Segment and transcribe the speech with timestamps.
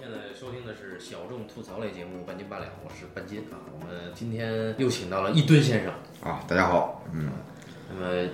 [0.00, 3.60] 现在收听的是小众吐槽类节目《半斤八两》，我是半斤啊。
[3.70, 5.92] 我们今天又请到了一吨先生。
[6.22, 7.28] 啊，大家好，嗯，
[7.92, 8.28] 那么，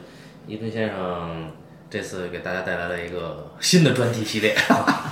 [0.46, 1.50] 一吨先生
[1.90, 4.54] 这次给大家带来了一个新的专题系列，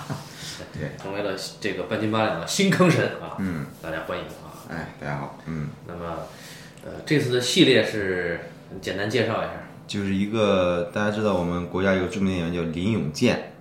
[0.73, 3.35] 对，成为了这个半斤八两的新坑神啊。
[3.41, 4.55] 嗯，大家欢迎啊。
[4.71, 6.19] 哎，大家好，嗯，那么，
[6.85, 8.39] 呃，这次的系列是
[8.81, 9.55] 简单介绍一下。
[9.89, 13.54] 就是一个大家知道我们国家有个著名演员叫林永健啊，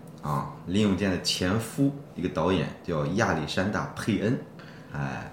[0.66, 4.38] 林永健的前夫，一个导演叫亚历山大佩恩，
[4.94, 5.32] 哎，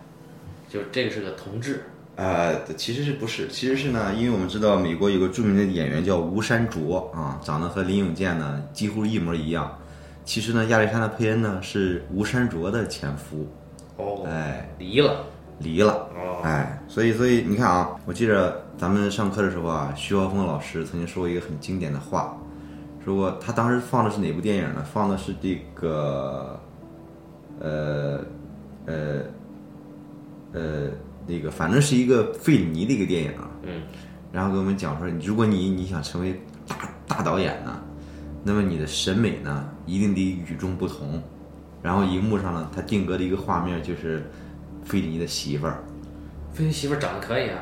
[0.69, 1.85] 就这个是个同志，
[2.17, 3.49] 呃，其实是不是？
[3.49, 9.77] 其实是呢，因为我们知道美国有个著名的演员叫吴山卓啊，长得和林永健呢几乎一模一样。
[10.25, 13.49] 其实呢，亚历山大佩恩呢是吴山卓的前夫，
[13.97, 15.25] 哦，哎，离了，
[15.59, 16.09] 离了。
[16.15, 22.37] 哦，哎，所以所以你看啊，我记着咱们上课的时候啊，徐浩峰老师曾经说过一个很经典的话，
[23.11, 24.85] 说过他当时放的是哪部电影呢？
[24.85, 26.61] 放的是这个，
[27.59, 28.25] 呃，
[28.87, 29.23] 呃，
[30.53, 30.89] 呃，
[31.27, 33.51] 那个反正是一个费里尼的一个电影啊。
[33.65, 33.83] 嗯。
[34.31, 36.77] 然后给我们讲说，如果你你想成为大
[37.09, 37.83] 大导演呢，
[38.45, 41.21] 那么你的审美呢一定得与众不同。
[41.83, 44.31] 然后荧幕上呢，他定格的一个画面就是
[44.85, 45.83] 费里尼的媳妇儿。
[46.53, 47.59] 菲菲媳妇儿长得可以啊，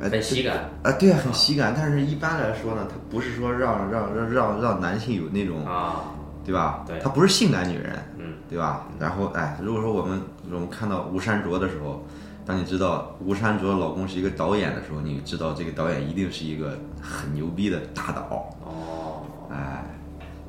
[0.00, 1.74] 哎很喜感啊，对啊，很喜感。
[1.76, 6.04] 但是一般来说呢，它不是说让让让让让男性有那种，啊，
[6.44, 6.84] 对吧？
[6.86, 8.86] 对她不是性感女人，嗯，对吧？
[8.98, 12.04] 然后哎，如果说我们我们看到吴山卓的时候，
[12.46, 19.84] 当你知道吴山卓老公是一个导演的时候，你知道这个导演一定是一个很牛逼的大导，哦，哎，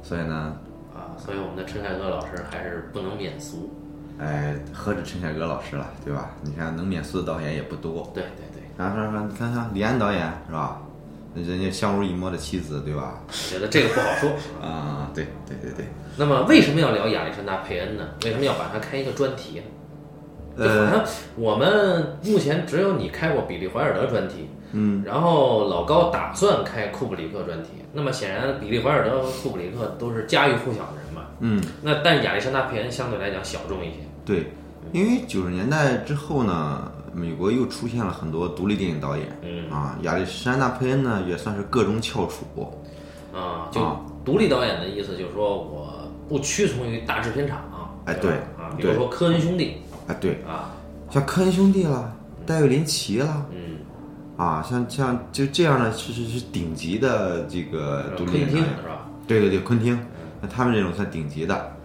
[0.04, 0.56] 所以呢，
[0.96, 3.74] 啊，所以我们的陈凯歌老师还是不能免俗。
[4.20, 6.32] 哎，何止陈凯歌老师了，对吧？
[6.44, 8.12] 你看能免俗的导演也不多。
[8.14, 8.49] 对对对，
[8.80, 10.80] 然后说说，你看看李安导演是吧？
[11.36, 13.20] 人家相濡以沫的妻子，对吧？
[13.28, 14.30] 我觉得这个不好说。
[14.66, 15.86] 啊，对对对对，
[16.16, 18.08] 那么为什么要聊亚历山大佩恩呢？
[18.24, 19.66] 为什么要把它开一个专题呢？
[20.58, 27.70] 就好呃，像我们目前只有你开过比利怀尔德专题，嗯，然后老高打算开库布里克专题。
[27.92, 31.24] 那么显然，比利怀尔德和库布里克都是家喻户晓的人嘛。
[31.42, 33.98] 嗯，那但亚历山大佩恩相对来讲小众一些。
[34.26, 34.52] 对，
[34.92, 39.70] 因为九十年代之后呢，美国又出现了很多独立电影导演，嗯。
[39.70, 42.46] 啊，亚历山大佩恩呢也算是个中翘楚，
[43.34, 47.58] 啊，就啊独立导演的意思就是说我不屈从于大制片厂。
[47.58, 47.90] 啊。
[48.06, 49.78] 哎对啊，比如说科恩兄弟。
[50.08, 50.72] 哎，对，啊，
[51.12, 52.12] 像科恩兄弟啦，
[52.46, 53.78] 戴维林奇啦，嗯，
[54.38, 59.06] 啊，像像就这样的，是是是顶级的这个独立电影是吧？
[59.28, 60.00] 对对对，昆汀，
[60.42, 61.76] 那他们这种算顶级的。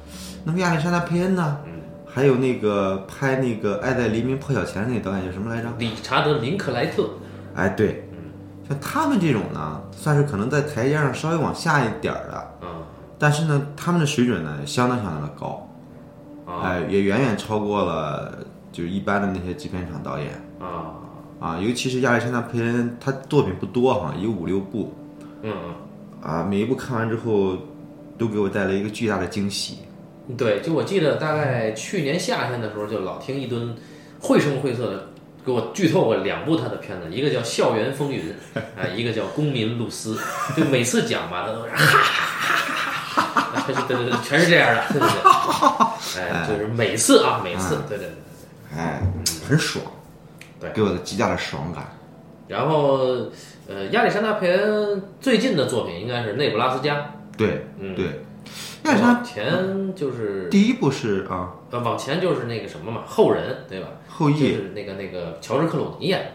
[0.45, 1.59] 那么亚历山大佩恩呢？
[1.67, 1.74] 嗯
[2.15, 5.69] 还有那个拍那个《爱在黎明破晓前》那个导演叫什么来着？
[5.81, 7.11] 理查德·林克莱特，
[7.57, 8.09] 哎，对，
[8.69, 12.69] 像他们这种呢，算是可能在台阶上稍微往下一点儿的，嗯
[13.19, 15.69] 但是呢，他们的水准呢相当相当的高，
[16.47, 16.63] 啊。
[16.63, 18.39] 哎，也远远超过了
[18.71, 20.29] 就是一般的那些制片厂导演。
[20.61, 20.95] 啊，
[21.41, 24.95] 啊，尤其是亚历山大佩恩，他作品不多哈，有五六部。
[25.43, 25.53] 嗯。
[26.23, 27.57] 啊，每一部看完之后，
[28.17, 29.79] 都给我带来一个巨大的惊喜。
[30.37, 33.75] 对，就我记得大概去年夏天的时候，就老听一吨
[34.21, 35.09] 绘声绘色的
[35.45, 40.17] 给我剧透过两部他的片子，一个叫《校园风云》，啊，一个叫《公民露丝》，
[40.57, 42.01] 就每次讲吧，他都是哈哈
[43.15, 48.15] 哈哈哈哈，对对对，全是这样的，对对对，哎，就是每次啊，每次，对对对。
[48.77, 49.01] 哎，
[49.49, 49.85] 很爽，
[50.59, 51.85] 对给我的极大的爽感。
[52.49, 52.99] 然后，
[53.69, 56.97] 呃，亚历山大·佩恩最近的作品应该是《内布拉斯加》，
[57.37, 58.21] 对，嗯，对，
[58.85, 63.89] 亚历山往前就是第一部是啊，呃，往前就是那个什么嘛，后人对吧？
[64.09, 66.31] 就后羿，是那个那个乔治克鲁尼演的。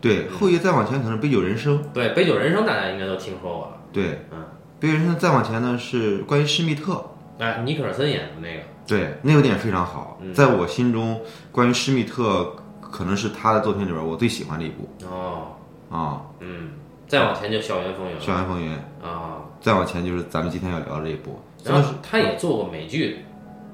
[0.00, 3.76] 对，后羿再往前可能是杯酒人生，对，《杯酒人生》大家应该都听说过了。
[3.92, 4.44] 对，嗯，
[4.78, 7.04] 杯酒人生再往前呢是关于施密特，
[7.38, 10.34] 哎，尼克尔森演的那个，对，那个电影非常好，嗯。
[10.34, 14.88] 在我心中，关于施密特可能是他的作品里边我最喜欢的一部。
[15.10, 15.52] 哦，
[15.90, 16.72] 啊，嗯，
[17.08, 18.72] 再往前就《校园风云》《校园风云》，
[19.02, 23.24] 啊，再往前就是咱们今天要聊的这一部，然后他也做过美剧，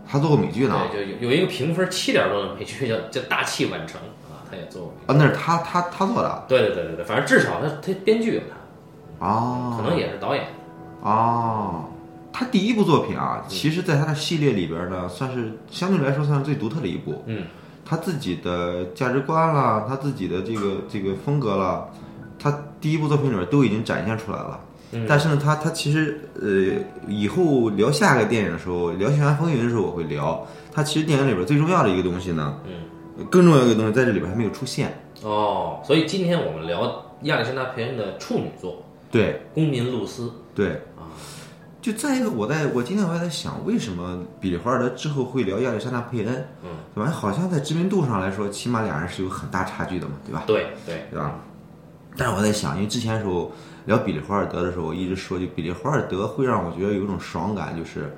[0.09, 4.01] 他做过美剧呢，对，就有有一个评分七点多的美剧叫 叫《大器晚成》
[4.33, 5.13] 啊，他也做过美剧。
[5.13, 8.41] 啊，那是他他他做的对对对对对，反正至少他他编剧有
[9.19, 10.45] 他，啊，可能也是导演。
[11.03, 11.85] 哦，
[12.33, 17.23] 他第一部作品啊，其实在他的系列里边呢，算是相对来说算是最独特的一部。
[17.27, 17.47] 嗯，
[17.85, 21.89] 他自己的价值观啦，他自己的这个这个风格啦，
[22.39, 24.61] 他第一部作品里边都已经展现出来了。
[24.93, 35.01] 嗯但是呢，他他其实呃，以后聊下一个电影的时候，聊《校园风云》的时候，我会聊他其实电影里边最重要的一个东西呢，嗯，更重要的一个东西在这里边还没有出现。
[35.23, 41.07] 哦，所以今天我们聊亚历山大·佩恩的处女作对《公民露丝》对，啊，
[41.83, 46.35] 就再一个，我在我今天我还在想，为什么比利华尔德之后会聊亚历山大佩恩？
[46.65, 47.11] 嗯，对吧？
[47.11, 50.45] 好像在知名度上来说，起码俩人是有很大差距的嘛，对吧？
[50.47, 51.39] 对对对吧？
[52.17, 53.53] 但是我在想，因为之前的时候
[53.87, 58.15] 聊比利华尔德的时候，我一直说，就比利华尔德会让我觉得有一种爽感，就是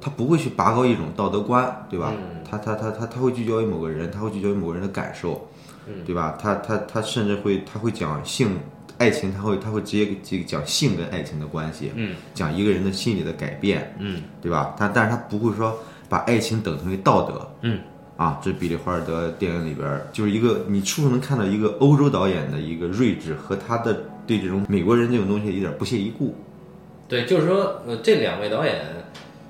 [0.00, 2.12] 他不会去拔高一种道德观，对吧？
[2.16, 5.46] 嗯他他他他他会聚焦于某个人，他会聚焦于某个人的感受，
[5.86, 6.38] 嗯对吧？
[6.40, 8.58] 他他他甚至会他会讲性
[8.96, 14.74] 爱情，他会他会直接这个讲性跟爱情的关系，嗯讲一个人的心理的改变，嗯对吧？
[14.78, 17.80] 他但是他不会说把爱情等同于道德，嗯
[18.16, 26.36] 啊，这比利华尔德电影里边儿就是一个你处处能看到一个欧洲导演的一个睿智和他的对这种美国人这种东西一点不屑一顾。
[27.08, 28.84] 对，就是说，呃，这两位导演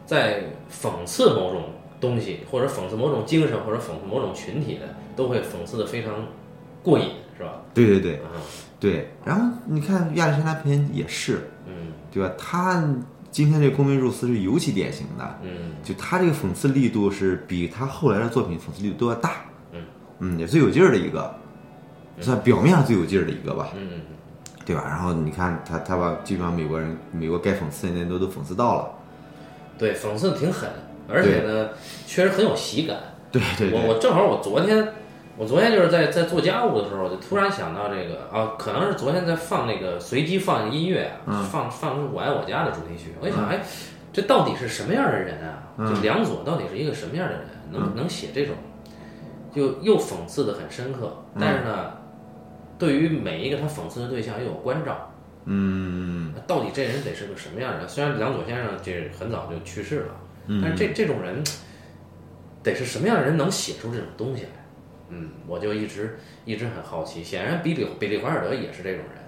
[0.07, 1.65] 在讽刺某种
[2.01, 6.13] 东西，或者讽刺某种精神，或者讽刺某种群体的，都会讽刺的非常
[6.85, 7.61] 过瘾，是吧？
[7.75, 8.31] 对对对啊，
[8.79, 12.33] 对，然后你看亚历山大佩恩也是，嗯对吧？
[12.39, 12.89] 他
[13.33, 19.83] 今天这个公民入司是尤其典型的，嗯就他这个讽刺力度是比他后来的作品讽刺力度都要大，嗯
[20.21, 21.35] 嗯，也最有劲儿的一个，
[22.21, 24.01] 算表面上最有劲儿的一个吧，嗯
[24.69, 24.85] 对吧？
[24.87, 28.91] 然后你看他他把基本上美国人美国该讽刺的那都都讽刺到了，
[29.79, 30.69] 对，讽刺的挺狠，
[31.09, 31.71] 而且呢，
[32.07, 32.99] 确实很有喜感。
[33.33, 34.87] 对对对，我我正好我昨天，
[35.39, 43.61] 我昨天就是在在做家务的时候，我就突然想到这个啊，可能是昨天在放那个随机放音乐啊，放放出《我爱我家》的主题曲，我一想，哎，
[44.13, 45.89] 这到底是什么样的人啊？
[45.89, 48.55] 就梁左到底是一个什么样的人，能能写这种，
[49.55, 51.93] 就又讽刺的很深刻，但是呢，
[52.79, 55.13] 对于每一个他讽刺的对象又有关照。
[55.51, 57.89] 嗯那到底这人得是个什么样的人？
[57.89, 60.15] 虽然梁左先生这很早就去世了，
[60.47, 61.43] 嗯但是这这种人
[62.63, 64.51] 得是什么样的人能写出这种东西来？
[65.09, 67.25] 嗯，我就一直一直很好奇。
[67.25, 69.25] 显然，比利比利华尔德也是这种人。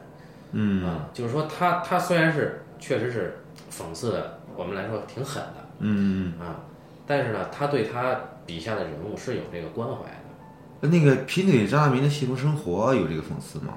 [0.53, 3.39] 嗯啊，就是说他他虽然是确实是
[3.71, 6.61] 讽刺的，我们来说挺狠的嗯，啊，
[7.07, 10.20] 但是呢，他对他笔下的人物是有这个关怀的。
[10.81, 13.75] 那个贫嘴张大民的《幸福生活》有这个讽刺吗？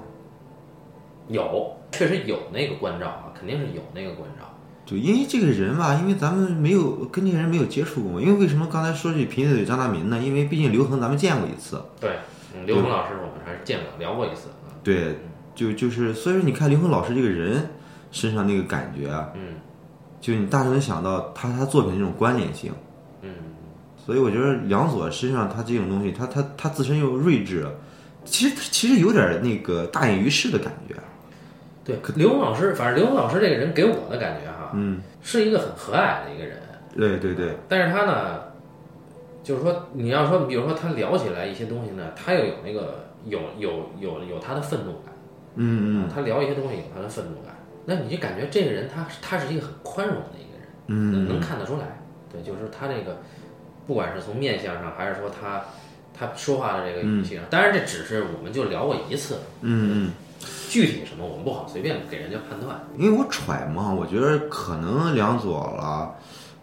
[1.28, 4.46] 有，确实有那个关照啊，肯定是有那个关照。
[4.86, 8.22] 对，因为这个人吧，因为咱们没有跟这个人没有接触过嘛。
[8.22, 10.20] 因为为什么刚才说起贫嘴张大民呢？
[10.22, 12.12] 因为毕竟刘恒咱们见过一次，对，
[12.54, 14.76] 嗯，刘恒老师我们还是见过聊过一次啊。
[14.84, 15.18] 对，
[15.56, 17.70] 就就是所以说你看刘恒老师这个人
[18.12, 19.56] 身上那个感觉啊，嗯
[20.20, 22.72] 就你大致能想到他他作品的这种关联性。
[24.04, 27.66] 嗯，所以我觉得梁左身上他这种东西，他他他自身又睿智，
[28.26, 30.96] 其实其实有点那个大隐于市的感觉。
[31.86, 36.58] 对，刘鹏老师，反正刘鹏老师这个人给我的感觉哈，嗯，是一个很和蔼的一个人。
[36.96, 38.42] 对对对，但是他呢，
[39.44, 45.14] 就是说你要说，比如说他聊起来一些东西呢，他又有那个有有有有他的愤怒感，
[45.56, 52.00] 嗯嗯他聊一些东西有他的愤怒感，那你就感觉这个人他他是一个很宽容的一个人，嗯能看得出来。
[52.32, 53.22] 对，就是他这个，
[53.88, 55.64] 不管是从面相上，还是说他
[56.18, 60.12] 他说话的这个语气上，当然这只是我们就聊过一次，嗯嗯。
[60.70, 62.82] 具体什么我们不好随便给人家判断。
[62.98, 66.16] 因为我揣嘛，我觉得可能梁左了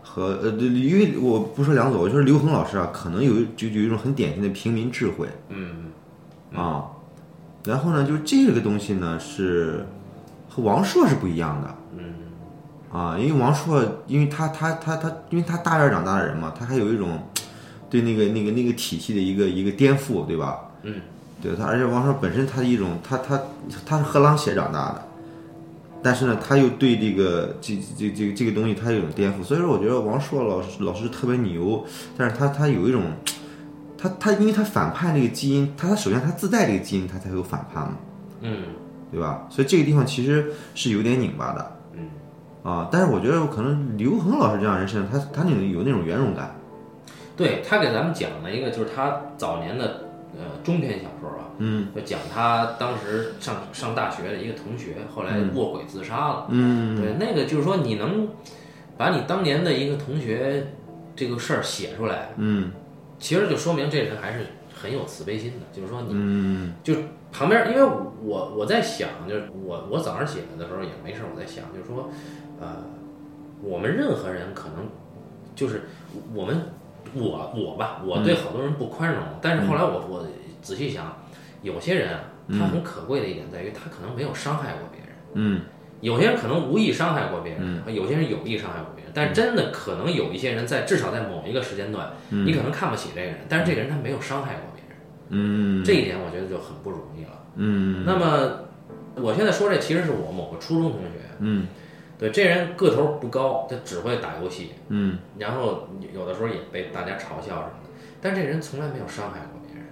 [0.03, 5.93] 和呃，因为我不说梁左，我说刘恒老师啊，可能有就有一种很典型的平民智慧嗯
[6.55, 6.91] 啊。
[7.65, 9.87] 然后呢，就是这个东西呢是
[10.49, 12.15] 和王朔是不一样的嗯
[12.93, 17.21] 啊，因为王朔，因为他他他他，因为他大院长大的人嘛，他还有一种
[17.89, 20.59] 对那个那个那个体系的一个一个颠覆，对吧？
[20.83, 20.95] 嗯
[21.43, 23.41] 对他，而且王朔本身他的一种，他他
[23.87, 25.09] 他是喝狼血长大的，
[26.03, 31.85] 但是呢，他又对这个这这这个这个东西他有一种颠覆，所以说我觉得王朔老师老师特别牛，
[32.17, 33.05] 但是他他有一种，
[33.97, 37.95] 他他因为他反叛这个基因，他他首先他自带这个基因，他才有反叛嘛，
[38.43, 38.65] 嗯
[39.11, 39.47] 对吧？
[39.49, 41.80] 所以这个地方其实是有点拧巴的嗯，
[42.63, 46.55] 啊，但是我觉得可能刘恒老师这样人身上，他他那种有那种圆融感，
[47.37, 56.47] 对他给咱们讲了一个，就是他早年的呃中篇小说啊，嗯就讲他当时上上大学的一个同学，后来卧轨自杀了。
[56.51, 58.29] 嗯对，那个就是说你能
[58.97, 60.69] 把你当年的一个同学
[61.17, 62.71] 这个事儿写出来，嗯
[63.19, 65.67] 其实就说明这人还是很有慈悲心的。
[65.73, 66.95] 就是说你嗯就
[67.33, 67.83] 旁边，因为
[68.23, 72.11] 我我在想，就是我我早上起来的时候也没事儿，我在想，就是说，
[72.61, 72.77] 呃，
[73.63, 74.87] 我们任何人可能
[75.55, 75.83] 就是
[76.35, 76.57] 我们
[77.15, 80.27] 我我吧，我对好多人不宽容，但是后来我我
[80.63, 81.17] 仔细想，
[81.63, 85.09] 有些人啊，他很可贵的一点在于他可能没有伤害过别人。
[85.35, 85.63] 嗯
[86.01, 94.97] 有些人可能无意伤害过别人，有些人有意伤害过别人，但是真的可能有一些人在至少在某一个时间段，你可能看不起这个人，但是这个人他没有伤害过别人，
[95.29, 97.31] 嗯这一点我觉得就很不容易了。
[97.57, 98.61] 嗯那么
[99.17, 101.67] 我现在说这其实是我某个初中同学，嗯
[102.21, 105.19] 对，这人个头不高，他只会打游戏，嗯。
[105.39, 109.87] 然后有的时候也被大家嘲笑什么的，但这人从来没有伤害过别人，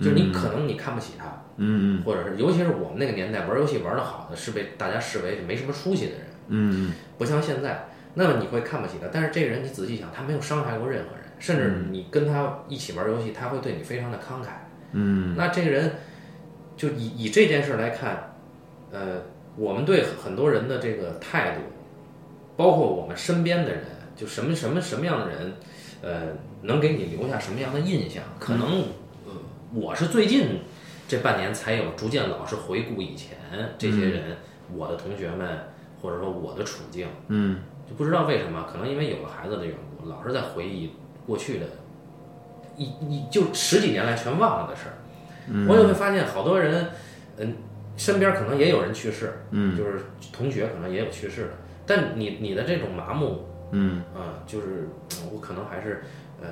[0.00, 14.50] 就是你可能你看不起他，嗯或者是尤其是我们那个年代玩游戏玩得好的，是被大家视为没什么出息的人，嗯不像现在，那么你会看不起他，但是这个人你仔细想，他没有伤害过任何人，甚至你跟他一起玩游戏，他会对你非常的慷慨。
[14.92, 15.34] 嗯。
[15.36, 15.90] 那这个人
[16.76, 18.36] 就以以这件事来看，
[18.92, 19.22] 呃，
[19.58, 21.62] 我们对很多人的这个态度，
[22.56, 23.84] 包括我们身边的人，
[24.16, 25.52] 就什么什么什么样的人，
[26.00, 26.20] 呃，
[26.62, 28.22] 能给你留下什么样的印象？
[28.38, 28.82] 可能，
[29.26, 29.32] 呃，
[29.74, 30.60] 我是最近
[31.08, 33.36] 这半年才有逐渐老是回顾以前
[33.76, 34.36] 这些人，
[34.72, 35.58] 我的同学们，
[36.00, 40.92] 或者说我的处境，嗯就不知道为什么，可能因为有了孩子的缘故，老是在回忆
[41.26, 41.66] 过去的，
[42.76, 44.94] 一一就十几年来全忘了的事儿。
[45.66, 46.90] 我也会发现好多人，
[47.38, 47.56] 嗯，
[47.98, 49.76] 身边可能也有人去世，嗯。
[49.76, 50.00] 就是
[50.32, 51.50] 同学可能也有去世的，
[51.84, 54.02] 但你你的这种麻木，嗯。
[54.14, 54.88] 啊、就是
[55.30, 56.02] 我可能还是
[56.40, 56.48] 呃，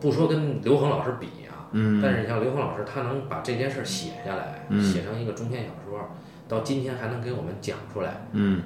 [0.00, 2.02] 不说跟刘恒老师比啊，嗯。
[2.02, 4.82] 但是你像刘恒老师，他能把这件事儿写下来，嗯。
[4.82, 6.10] 写成一个中篇小说，
[6.48, 8.26] 到今天还能给我们讲出来。
[8.32, 8.62] 嗯。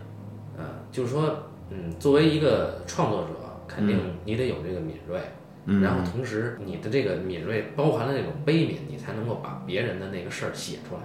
[0.57, 3.29] 呃，就是说，嗯，作为一个创作者，
[3.69, 5.21] 肯定你得有这个敏锐，
[5.67, 5.83] 嗯。
[5.83, 11.03] 然后同时你的这个敏锐包含了那种悲悯，你才能够把别人的那个事儿写出来。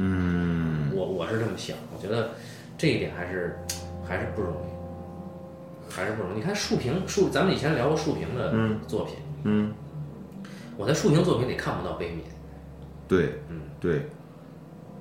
[0.00, 2.30] 嗯我我是这么想，我觉得
[2.78, 3.58] 这一点还是
[4.06, 6.36] 还是不容易，还是不容易。
[6.36, 8.54] 你看树平树，咱们以前聊过树平的
[8.86, 9.74] 作品，嗯，
[10.76, 12.20] 我在树平作品里看不到悲悯，
[13.08, 14.08] 对，嗯对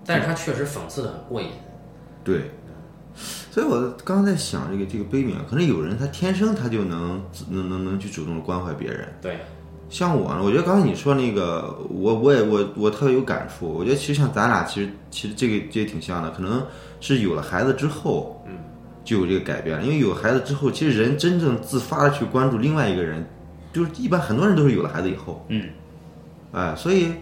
[0.06, 1.50] 但是他确实讽刺的很过瘾。
[2.24, 2.50] 对，
[3.51, 9.08] 所以我刚刚在想这个这个悲悯，可能有人他天生他就能能能能去主动的关怀别人。
[9.22, 9.39] 对，
[9.89, 13.67] 像我呢，我觉得刚才你说那个，我我也我我特别有感触。
[13.70, 16.62] 我觉得其实像咱俩，其实其实这个这也挺像的，可能
[17.00, 18.58] 是有了孩子之后，嗯，
[19.06, 19.84] 就有这个改变了。
[19.84, 23.25] 因为有孩子之后，其实人真正自发的去关注另外一个人，
[23.72, 25.70] 就是一般很多人都是有了孩子以后，嗯，
[26.51, 27.13] 哎，所以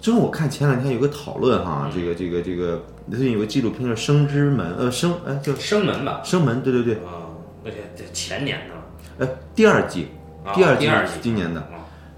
[0.00, 7.28] 正好我看前两天有个讨论哈，这个这个这个最近有个纪录片叫《生之门》，呃，生哎叫生门吧，生门，对对对，啊，
[7.66, 10.08] 而且这前年的了，哎，第二季，
[10.42, 11.60] 啊第二季第二季今年的。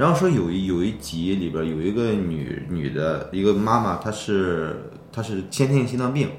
[0.00, 4.75] 啊然后说有一有一集里边有一个女女的一个妈妈，她是
[5.12, 6.30] 她是先天性心脏病，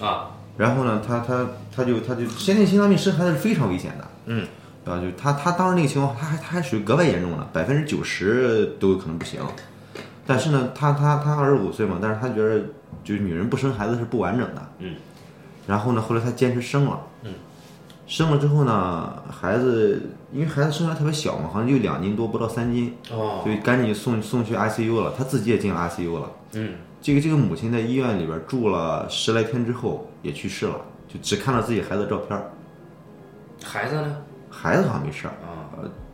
[0.00, 4.48] 啊，然后呢，她她她就她就先天性心脏病生孩子是非常危险的，嗯，
[4.86, 5.02] 然后？
[5.04, 9.42] 就她她当时那个情况，她还她还属于格外严重的，百分之九十都有可能不行。
[10.26, 12.58] 但是呢，她她她二十五岁嘛，但是她觉得
[13.04, 14.94] 就是女人不生孩子是不完整的，嗯，
[15.66, 17.34] 然后呢，后来她坚持生了，嗯，
[18.06, 26.30] 生了之后呢，孩子因为孩子生下来特别小嘛，好像就两斤多，不到三斤，哦，所以赶紧送送去 ICU 了，他自己也进了 ICU 了。
[26.52, 30.76] 嗯，这个这个母亲在医院里边住了十来天之后也去世了，
[31.08, 32.38] 就只看到自己孩子的照片，
[33.64, 34.16] 孩子呢？
[34.50, 35.30] 孩子好像没事儿。
[35.46, 35.72] 啊，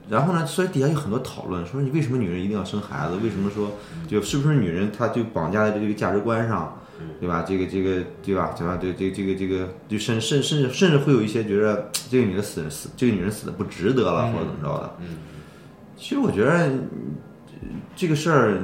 [0.09, 3.17] 然后呢，所以底下有很多讨论，说你为什么女人一定要生孩子？
[3.23, 3.73] 为什么说
[4.07, 6.79] 就是不是女人她就绑架在这个价值观上，
[7.21, 7.45] 对吧？
[7.47, 8.55] 这个这个对吧？
[8.57, 8.79] 对吧？
[8.81, 14.97] 这这这个这个就甚甚甚至甚至会有一些觉得这个女的死死这个女人死的不值得了，或者怎么着的。
[15.01, 15.19] 嗯，
[15.97, 16.71] 其实我觉得呃
[17.97, 18.59] 这个事儿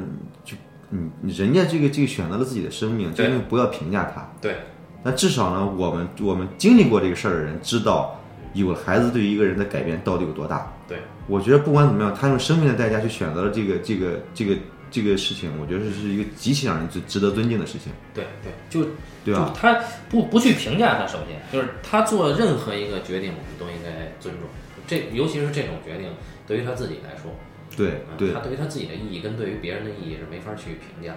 [0.44, 0.56] 就
[0.90, 4.30] 你你人家这个这个选择了自己的生命，这对个不要评价他。
[4.40, 4.56] 对，
[5.02, 8.20] 但至少呢，我们我们经历过这个事儿的人知道，
[8.52, 10.72] 有了孩子对于一个人的改变到底有多大。
[10.86, 14.54] 对，我觉得不管怎么样，他用生命的代价去选择了这个这个这个
[14.94, 18.88] 这个事情，我觉得是一个极其让人值值得尊敬的事情，对对，就
[19.24, 19.52] 对吧？
[19.52, 19.74] 他
[20.08, 24.48] 不不去评价他，首先就是他做任何一个决定，我们都应该尊重。
[24.86, 26.10] 这尤其是这种决定，
[26.46, 27.34] 对于他自己来说，
[27.76, 31.16] 对他对于他自己的意义跟对于别人的意义是没法去评价。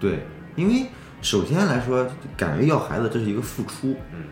[0.00, 0.20] 对，
[0.56, 0.86] 因为
[1.20, 3.94] 首先来说，敢于要孩子，这是一个付出。
[4.14, 4.24] 嗯。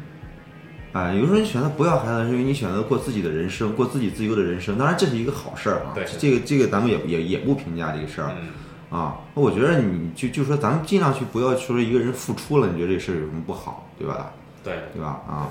[0.93, 4.79] 啊，有时候你选择不要孩子，是因为你选择过自己的人生，过自己自由的人生。
[4.79, 5.93] 当然，这是一个好事儿啊。
[5.95, 8.35] 对这个这个咱们也也也不评价这个事儿。
[8.41, 8.49] 嗯，
[8.91, 14.31] 啊，我觉得你就就说咱们尽量去不要说一个人付出了，你觉得这事儿有什么不好，对吧？
[14.63, 14.75] 对。
[14.95, 15.21] 对吧？
[15.29, 15.49] 啊，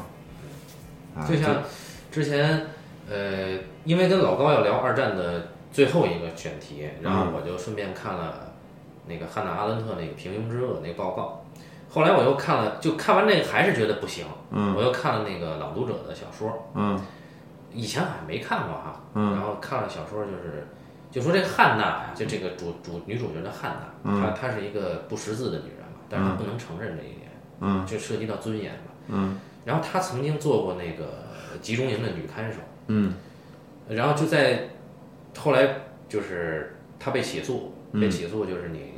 [1.18, 1.62] 啊就像
[2.12, 2.68] 之前，
[3.10, 8.54] 呃，因为跟老高要聊二战的最后一个选题，然后我就顺便看了
[9.08, 11.42] 那个汉娜·阿伦特那个《平庸之恶》那个报告。
[11.90, 17.00] 后来我又看了，就看完那个还是觉得不行，嗯我又看了那个《朗读者》的小说，嗯
[17.74, 20.68] 以前好像没看过哈，嗯然后看了小说，就是
[21.16, 24.22] 就说这个汉娜呀，就这个主主女主角的汉娜，嗯。
[24.22, 27.32] 她她是一个不识字的女人嘛，但是她不能承认这一点，
[27.62, 27.86] 嗯。
[27.86, 28.92] 就涉及到尊严嘛。
[29.08, 29.40] 嗯。
[29.64, 33.14] 然后她曾经做过那个集中营的女看守，嗯。
[33.88, 34.72] 然后就在
[35.38, 35.66] 后来
[36.10, 38.02] 就是她被起诉，嗯。
[38.02, 38.92] 被起诉就是你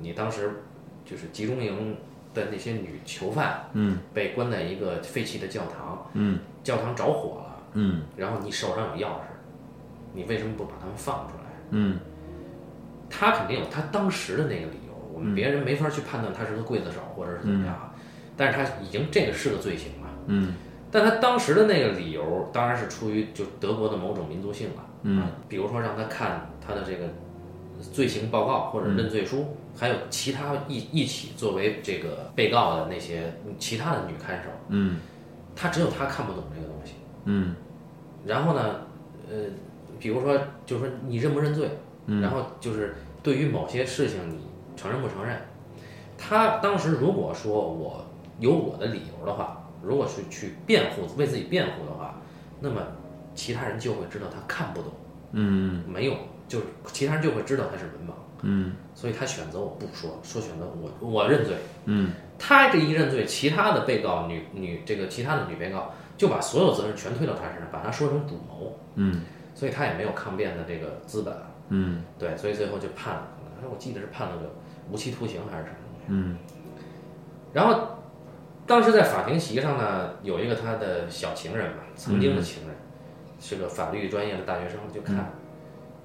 [0.00, 0.62] 你当时
[1.04, 1.96] 就是集中营
[2.32, 3.98] 的那些女囚犯，嗯。
[4.14, 6.38] 被关在一个废弃的教堂，嗯。
[6.62, 8.02] 教堂着火了，嗯。
[8.16, 9.22] 然后你手上有钥匙，
[10.14, 11.39] 你为什么不把他们放出来？
[11.70, 11.98] 嗯。
[13.08, 17.94] 他肯定有他当时的那个理由，我们别人没法去判断他是个刽子手或者是怎么样啊，
[18.36, 20.08] 但是他已经这个是个罪行了。
[20.26, 20.54] 嗯。
[20.92, 27.06] 但他当时的那个理由，当然是出于就德国的某种民族性了，嗯啊，比如说让他看他的这个
[27.80, 34.98] 罪行报告或者认罪书，还有其他一一起作为这个被告的那些其他的女看守，嗯。
[35.54, 36.94] 他只有他看不懂这个东西。
[37.24, 37.54] 嗯。
[38.24, 38.80] 然后呢，
[39.28, 39.36] 呃，
[40.00, 41.70] 比如说就是说你认不认罪，
[42.06, 44.40] 嗯然后就是对于某些事情你
[44.76, 45.36] 承认不承认，
[46.18, 48.04] 他当时如果说我
[48.40, 52.20] 有我的理由的话，如果是去辩护为自己辩护的话，
[52.58, 52.80] 那么
[53.34, 54.92] 其他人就会知道他看不懂，
[55.32, 55.84] 嗯。
[55.86, 56.14] 没有，
[56.48, 58.72] 就是其他人就会知道他是文盲，嗯。
[58.94, 61.54] 所以他选择我不说，说选择我我认罪。
[61.84, 62.12] 嗯。
[62.38, 69.20] 他这一认罪，其他的被告女女这个其他的女被告就把所有责任全推到他身上，把他说成主谋，嗯
[69.60, 71.36] 所以他也没有抗辩的这个资本。
[71.68, 73.28] 嗯对，所以最后就判了，
[73.70, 74.50] 我记得是判了个
[74.90, 76.06] 无期徒刑还是什么东西。
[76.08, 76.38] 嗯
[77.52, 77.88] 然后
[78.66, 82.74] 当时在法庭席上呢，有一个他的小情人吧，曾经的情人，
[83.38, 85.30] 是个法律专业的大学生，就看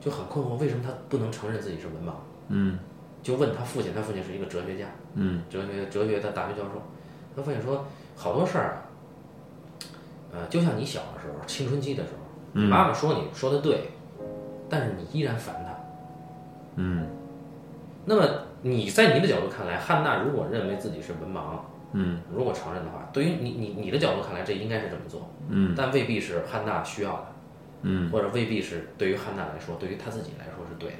[0.01, 2.11] 就很困惑，为什么他不能承认自己是文盲？
[2.49, 2.77] 嗯
[3.23, 6.81] 就问他父亲，他父亲是一个哲学家，嗯哲学哲学的大学教授。
[7.33, 7.85] 他父亲说，
[8.17, 8.77] 好多事儿啊，
[10.33, 12.24] 呃，就像你小的时候，青春期的时候，
[12.55, 13.89] 你妈妈说你说的对，
[14.69, 15.75] 但是你依然烦她。
[16.77, 17.05] 嗯。
[18.05, 18.25] 那么
[18.61, 21.59] 你在你的角度看来，汉娜如果认为自己是文盲，
[21.91, 22.21] 嗯。
[22.33, 25.73] 如果承认的话，对于你你你的角度看来，这应该是这么做，嗯。
[25.75, 27.25] 但未必是汉娜需要的，
[27.81, 28.09] 嗯。
[28.09, 30.97] 或者未必是对于汉娜来说，对于她自己来说是对的。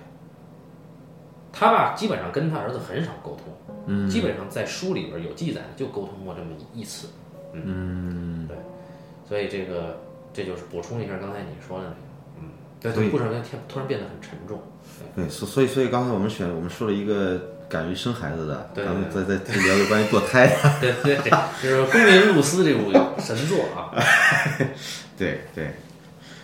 [1.53, 4.09] 他爸，基本上跟他儿子很少沟通，嗯。
[4.09, 7.07] 基本上在书里边有记载，就沟通过这么一一次，
[7.53, 8.45] 嗯。
[8.45, 8.57] 对，
[9.23, 9.97] 所以这个
[10.35, 11.95] 这就是补充一下刚才你说的那个，
[12.41, 12.49] 嗯，
[12.81, 14.61] 对，所以故事突突然变得很沉重，
[15.15, 21.31] 对，所所以所以刚才我们选我们说了一个敢于生孩子的，对咱们再再再聊聊关于堕胎的， 对对对，
[21.63, 23.95] 就是《公民露丝》这部神作啊，
[25.17, 25.65] 对对，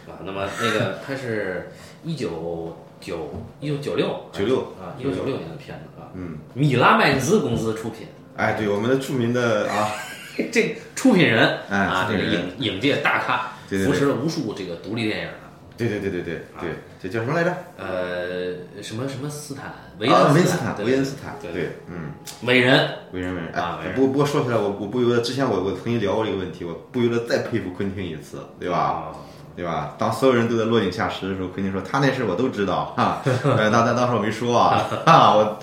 [0.08, 1.69] 啊，那么那个它是
[2.04, 9.91] 一九九一九九六九六啊，一九九六年的片子啊，嗯，米拉麦兹公司出品，哎，对，我们的著名的啊，
[10.51, 13.50] 这出品人哎啊，这个影影界大咖，对对对
[13.86, 15.34] 扶持了无数这个独立电影的，
[15.77, 16.69] 对对对对对对，
[17.01, 17.55] 这叫什么来着？
[17.77, 22.12] 呃，什么什么斯坦维啊，恩斯坦，对维恩斯坦，对对，嗯，
[22.43, 28.77] 伟人，伟人伟人，哎，啊伟人不不过说起来，我我不由得之前我我曾经聊过这个问题，我不由得再佩服昆汀一次，对吧？
[28.77, 29.12] 啊？
[29.53, 29.95] 对吧？
[29.97, 35.60] 当所有人都在落井下石的时候，昆汀说他那事我都知道哈， 呃，但但当时我没说啊， 哈，我，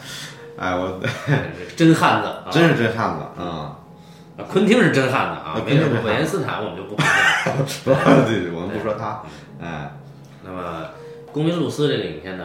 [0.59, 1.01] 哎，我
[1.75, 2.49] 真汉子啊！
[2.51, 3.79] 真是真汉子啊！
[4.39, 7.53] 啊昆汀是真汉子啊啊，没有昆汀是韦恩斯坦我们就不评价。
[8.25, 9.21] 对对，我们不说他，
[9.61, 9.91] 哎，
[10.45, 10.85] 那么
[11.33, 12.45] 《公民露丝》这个影片呢，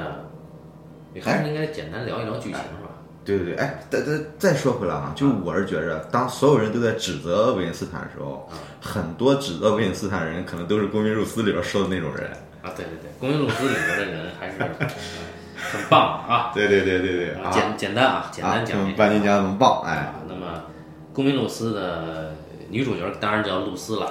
[1.14, 2.90] 你还是应该简单聊一聊剧情是吧？
[3.24, 8.50] 对对对，哎，再再再说回来啊，就是我是觉着，当所有人都在指责维恩斯坦的时候，
[8.82, 12.30] 很多指责维恩斯坦的人，可能都是《公民露丝》里边说的那种人。
[12.62, 14.68] 啊，对对对，《公民露丝》里边的人还是呃
[15.72, 16.52] 很棒啊。
[16.54, 18.96] 对对对对对啊，简简单啊，简单讲。
[18.96, 20.48] 半斤讲的很棒，哎，啊，那么
[21.14, 22.36] 《公民露丝》的
[22.70, 24.08] 女主角当然叫露丝了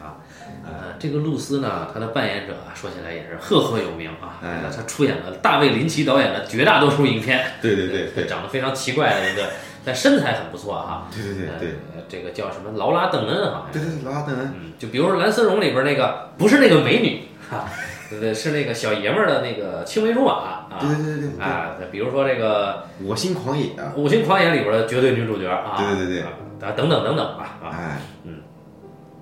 [0.00, 0.18] 啊。
[0.64, 4.38] 呃，这个露丝呢，她的扮演者啊，说起来也是赫赫有名啊。
[4.42, 7.44] 哎她出演了大卫林奇导演的绝大多数影片。
[7.62, 9.50] 对对对对长得非常奇怪的一个，
[9.84, 11.08] 但身材很不错哈。
[11.14, 13.78] 对对对对呃，这个叫什么劳拉·邓恩好像是。
[13.78, 17.68] 对对对，劳拉邓恩，嗯，就比如说《蓝丝绒》里边那个，不是那个美女哈，
[18.10, 20.78] 对 对，是那个小爷们儿的那个青梅竹马啊。
[20.80, 25.74] 对对对对对啊，比如说这个我心狂野啊，《五星狂野》里边的绝对女主角啊。
[25.76, 26.30] 对对对对啊，
[26.62, 27.68] 啊等等等等吧啊。
[27.72, 28.40] 哎，嗯，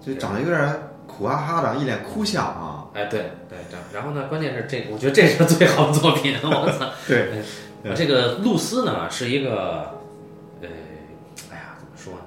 [0.00, 2.86] 就长得有点苦哈哈的，一脸哭相啊。
[2.94, 6.86] 哎，对对对，然后呢，关键是这，我觉得这是最好的作品，我操！
[7.06, 7.30] 对，
[7.84, 9.94] 呃 这个露丝呢是一个，
[10.60, 10.68] 呃，
[11.50, 12.20] 哎呀，怎么说呢？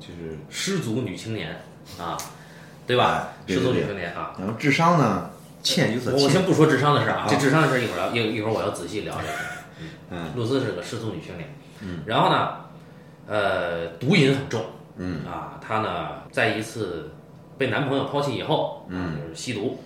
[0.00, 1.50] 就是，失足女青年
[1.98, 2.18] 啊，
[2.86, 3.28] 对吧？
[3.46, 4.34] 失足女青年啊。
[4.38, 5.30] 然后智商呢
[5.64, 9.32] 欠有所欠，我我先不说智商的事啊，啊这智商的事一会儿要一一会儿我要仔细聊这个。
[10.10, 12.50] 嗯露丝是个失足女青年，嗯，然后呢，
[13.26, 14.64] 呃，毒瘾很重，
[14.96, 17.10] 嗯啊，她呢在一次
[17.58, 19.80] 被男朋友抛弃以后，嗯，就是吸毒。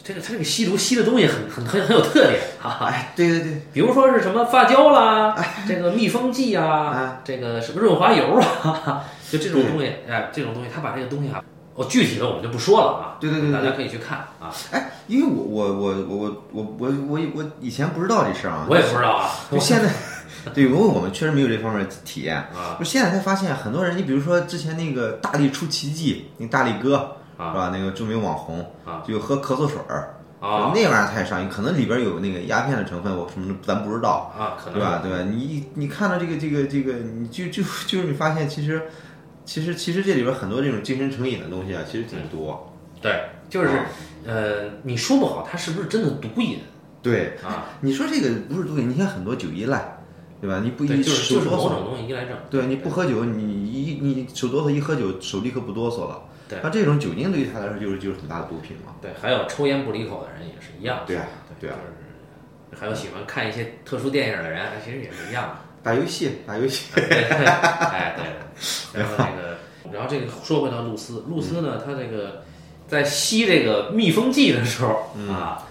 [0.00, 2.86] 这个她这个吸毒吸的东西很很很很有特点，哈哈。
[2.86, 5.34] 哎，对对对，比如说是什么发胶啦，
[5.66, 11.42] 这个密封剂啊哎，这个什么润滑油啊，就这种东西，哎，这种东西，她把这个东西啊，
[11.74, 19.90] 哦，具体的我们就不说了啊，对对对对大家可以去看啊，哎，因为我我我我我我我我我以前不知道这事儿啊，我也不知道啊，就现在
[20.54, 22.36] 对，因为我们确实没有这方面的体验。
[22.36, 27.70] 啊就现在才发现，很多人，你比如说之前那个大力出奇迹，那个大力哥是啊吧？
[27.74, 35.00] 那个著名网红啊就喝咳嗽水儿，啊那玩意儿太上瘾，可能里边有那个鸦片的成分，我什么的咱不知道，啊，可能对吧？
[35.02, 35.24] 对吧？
[35.30, 38.82] 你你看到这个这个这个，你就就就是你发现其实
[39.44, 42.72] 其实其实这里边很多这种精神成瘾的东西啊，其实挺多。
[43.00, 43.86] 对，就是啊
[44.26, 46.60] 呃，你说不好他是不是真的毒瘾
[47.02, 47.66] 对，啊？
[47.82, 49.98] 你说这个不是毒瘾，你看很多酒依赖，
[50.40, 50.60] 对吧？
[50.64, 52.34] 你不对，一就是就是某种东西依赖症。
[52.48, 56.22] 对，你不喝酒，你一你手哆嗦一喝酒，手立刻不哆嗦了。
[56.48, 58.94] 对那这种酒精对于他来说就是就是很大的毒品嘛。
[59.02, 61.00] 对，还有抽烟不离口的人也是一样。
[61.06, 61.26] 对啊
[61.60, 61.76] 对啊
[62.70, 65.56] 就是还有喜欢看一些特殊电影的人，其实也是一样的。
[65.84, 69.58] 打游戏， 打游戏，哎，对，然后这个，
[69.92, 72.42] 然后这个说回到露丝，露丝呢，她这个
[72.88, 75.62] 在吸这个蜜蜂剂的时候啊，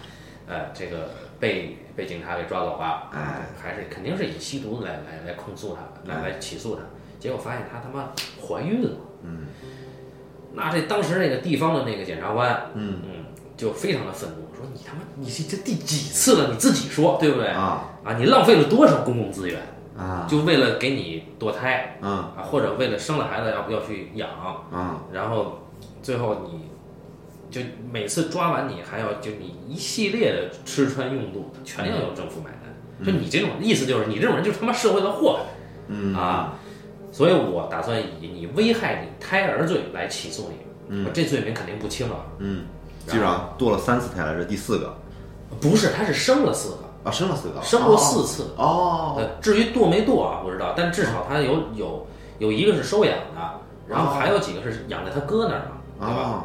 [0.47, 6.82] 呃，这个被被警察给抓走了，哎，还是肯定是以吸毒来来来控诉她，来来起诉她，
[7.19, 8.91] 结果发现她他妈怀孕了，
[9.23, 9.47] 嗯，
[10.54, 13.02] 那这当时那个地方的那个检察官，嗯
[13.56, 16.49] 就非常的愤怒，说你他妈你这这第几次了？
[16.52, 17.47] 你自己说对不对？
[17.49, 19.60] 啊啊，你浪费了多少公共资源？
[19.97, 20.27] 啊。
[20.29, 22.12] 就为了给你堕胎嗯。
[22.12, 24.29] 啊，或者为了生了孩子要要去养，
[24.71, 25.60] 啊然后
[26.01, 26.69] 最后你
[27.49, 35.41] 就每次抓完你还要就你一系列的吃穿用度全要由政府买单，就你这种意思就是你这种人就是他妈社会的祸。
[35.41, 35.45] 害
[35.88, 36.15] 嗯。
[36.15, 36.56] 啊，
[37.12, 40.49] 所以我打算以你危害你胎儿罪来起诉
[40.89, 42.65] 你，我这罪名肯定不轻了，嗯，
[43.06, 44.95] 基本上堕了三次胎了，这第四个。
[45.62, 49.15] 不是他是生了四个，啊，生了四个，生过四次，哦。
[49.17, 52.07] 呃，至于堕没堕啊，不知道，但至少他有有
[52.39, 56.21] 有一个是收养的，然后还有几个是养在他哥那儿嘛，对吧？
[56.21, 56.43] 哦。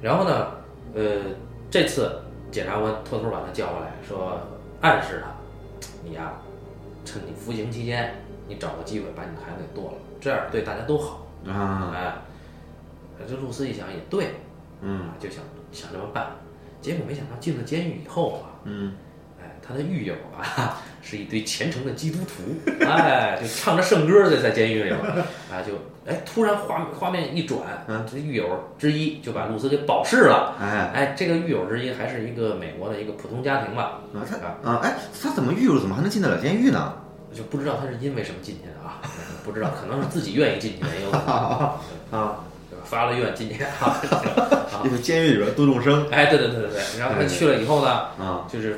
[0.00, 0.46] 然后呢，
[0.94, 1.20] 呃，
[1.70, 4.40] 这次检察官偷偷把他叫过来，说
[4.80, 5.30] 暗示他，
[6.02, 6.32] 你呀、
[7.04, 8.14] 趁你服刑期间，
[8.48, 11.26] 你找个机会把你的孩子给剁了，这样对大家都好。
[11.46, 11.92] 啊。
[11.94, 12.16] 哎，
[13.28, 14.36] 这露丝一想也对，
[14.80, 15.00] 嗯。
[15.00, 16.30] 啊，就想想这么办，
[16.80, 18.94] 结果没想到进了监狱以后啊，嗯。
[18.94, 18.94] 哎，
[19.70, 24.98] 他的狱友啊，是一堆虔诚的基督徒，哎，就唱着圣歌在在监狱里边，
[25.50, 25.72] 啊，就
[26.06, 28.44] 哎，突然画画面一转，嗯这狱友
[28.78, 30.90] 之一就把露丝给保释了，哎。
[30.94, 36.94] 哎，这个狱友之一还是一个美国的一个普通家庭吧，啊他啊哎他怎么狱友怎么还能进得了监狱呢？
[37.32, 38.98] 就不知道他是因为什么进去的啊，
[39.44, 41.18] 不知道，可能是自己愿意进去的，也有可
[42.10, 42.40] 能， 啊，
[42.84, 43.70] 发了愿进去啊，
[44.72, 48.48] 啊这个监狱里边度众生哎，对对对对对，然后他去了以后呢，啊。
[48.50, 48.76] 就是，就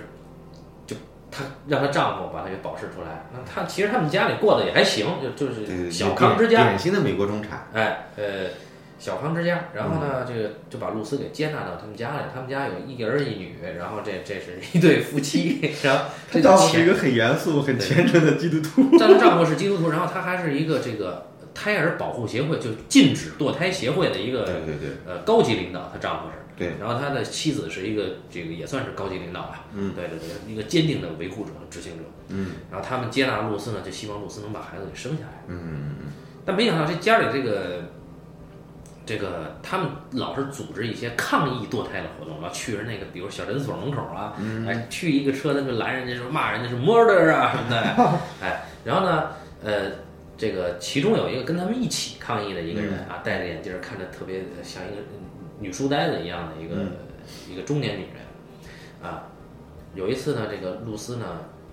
[1.33, 3.27] 她让她丈夫把她给保释出来。
[3.33, 8.51] 那她其实他们家里过得也还行，就就是小康之家，典型的美国中产哎，呃，
[8.99, 9.65] 小康之家。
[9.75, 12.23] 然后嗯呢，这个就把露丝给接纳到他们家里。
[12.33, 18.97] 他们家有一儿一女，然后这这是一对夫妻，然后这丈夫是一个很严肃、很虔诚的基督徒。
[19.01, 26.42] 她丈夫是基督徒，然后他还是一个这个胎儿保护协会，就禁止堕胎协会的一个对对对呃高级领导，她丈夫是。
[26.57, 32.53] 对，然后他的妻子是一个这个也算是高级领导吧，嗯，对对对，一个坚定的维护者和执行者，嗯。
[32.71, 35.59] 然后他们接纳露丝呢，就希望露丝能把孩子给生下来，嗯
[36.01, 36.13] 嗯
[36.45, 37.85] 但没想到这家里这个
[39.07, 44.67] 这个他们老是组织一些抗议堕胎的活动，然后去人那个比如小诊所门口啊，嗯。
[44.67, 49.31] 哎，去一个车那就拦人家说骂人家是 murder 啊什么的， 哎，然后呢，
[49.65, 49.91] 呃。
[50.35, 54.97] 这个其中有一个跟他们一起抗议的一个人啊，戴着眼镜，看着特别呃像一个
[55.63, 56.93] 女书呆子一样的一个、嗯。
[57.49, 59.29] 一个中年女人，啊，
[59.95, 61.25] 有一次呢，这个露丝呢，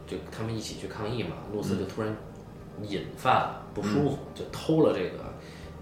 [0.06, 2.16] 就他们一起去抗议嘛，露丝就突然
[2.84, 5.34] 瘾犯了，不舒服，就偷了这个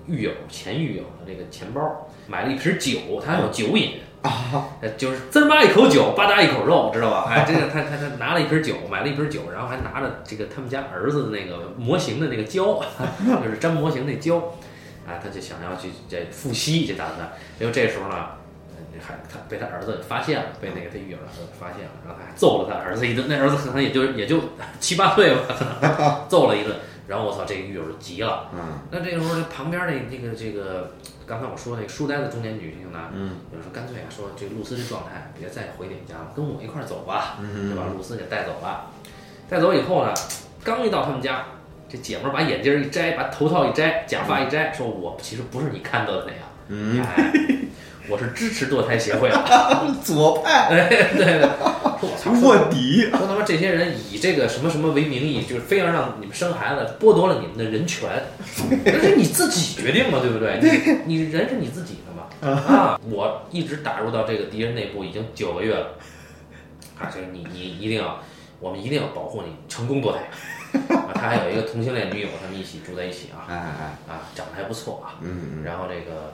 [0.08, 4.00] 狱友前狱友的这个钱包，买了一瓶酒，他有酒瘾。
[4.24, 7.26] 啊，就是滋吧一口酒，吧嗒一口肉，知道吧？
[7.30, 12.82] 哎，这个他他他拿了一瓶酒，买了一瓶酒，然后还拿着这个他们家儿子的那个模型的那个胶，
[13.44, 14.42] 就是粘模型那胶，
[15.08, 17.32] 啊，他就想要去这复吸，这打算。
[17.58, 18.16] 结果这时候呢，
[18.76, 23.28] 呃还他被他儿子发现了，被那个他狱友的儿子发现了，然后还揍了他儿子一顿。
[23.30, 24.42] 那儿子可能也就也就
[24.80, 26.76] 七八岁吧， 揍了一顿。
[27.08, 28.50] 然后我操，这个狱友就急了。
[28.54, 30.92] 嗯那这个时候，这旁边那那个这个，
[31.26, 38.92] 刚才我说那个书呆子中年女性呢，嗯，就说干脆啊，说这个露丝这状态，别再回你们家了，跟我一块儿走吧，嗯就把露丝给带走了。
[39.50, 40.14] 带走以后呢，
[40.66, 41.46] 刚一到他们家，
[41.90, 47.32] 这姐们儿把眼镜一摘，把头套一摘，假发一摘，说我其实不是你看到的那样，嗯，哎，
[48.10, 51.50] 我是支持堕胎协会的， 左派哎，对对，
[52.42, 58.10] 卧底，说他妈这些人以这个什么什么为名义，就是非要让你们生孩子，剥夺了你们的人权，
[58.84, 60.60] 这是你自己决定嘛，对不对？
[61.06, 62.24] 你你人是你自己的嘛。
[62.42, 65.88] 啊，我一直打入到这个敌人内部已经九个月了，
[67.00, 68.22] 啊，就是你你一定要，
[68.60, 70.20] 我们一定要保护你成功堕胎。
[71.18, 73.72] 啊他还有一个同性恋女友，他们一起住在一起啊哎哎
[74.10, 75.18] 哎，啊，长得还不错啊。
[75.22, 76.34] 嗯然后这个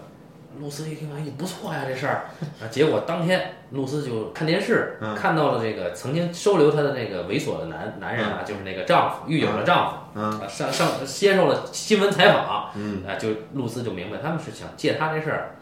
[0.60, 2.26] 露丝一听，哎，不错呀，这事儿。
[2.62, 2.70] 啊。
[2.70, 5.16] 结果当天露丝就看电视，嗯。
[5.16, 10.40] 看到了这个曾经收留她的那个猥琐的男男人啊，就是那个丈夫狱友的丈夫，嗯。
[10.40, 15.56] 啊，上上接受了新闻采访，嗯，啊，就露丝就明白他们是想借他这事儿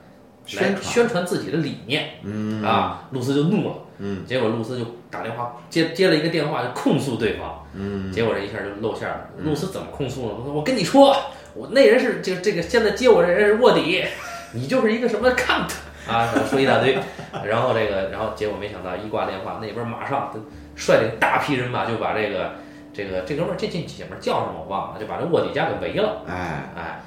[0.57, 2.62] 来宣宣传自己的理念，嗯。
[2.62, 9.28] 啊，露丝就怒了，嗯，结果露丝就打电话接接了一个电话，就控诉对方，嗯，结果这一下就露馅儿了。
[9.44, 10.36] 露丝怎么控诉呢？
[10.40, 11.16] 我说我跟你说，
[11.54, 14.04] 我那人是就这个现在接我这人是卧底，
[14.54, 15.72] 你就是一个什么 count
[16.10, 16.98] 啊，说一大堆，
[17.46, 20.40] 然后这个然后结果没想到一挂电话，那边马上就
[20.76, 22.56] 率领大批人马就把这个
[22.92, 27.02] 这个这哥们儿这这姐们儿叫什么我忘了，就把这卧底家给围了，哎，哎，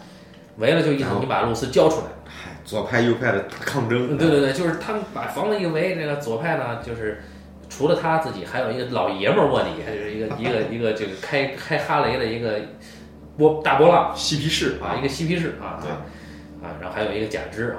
[0.58, 2.04] 围了就意思你把露丝交出来。
[2.64, 7.22] 嗨，左派右派的大抗争，嗯对对对，就是他们把房子一围，这个左派呢，就是
[7.68, 12.60] 除了他自己，还有一个老爷们儿卧底，就是一个一个一个这个开开哈雷的一个
[13.36, 14.12] 波大波浪。
[14.16, 15.90] 嬉皮士啊，一个嬉皮士啊，对。
[16.66, 17.76] 啊，然后还有一个假肢啊，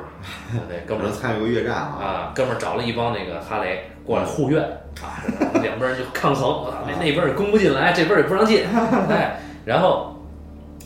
[0.69, 1.09] 对，哥们儿。
[1.09, 4.61] 能参与过越战啊，啊，哥们儿找了一帮那个哈雷过来护院。
[5.01, 5.25] 啊，
[5.61, 8.63] 两边儿就抗衡，那那边儿也攻不进来，这边儿也不让进，
[9.09, 10.15] 哎，然后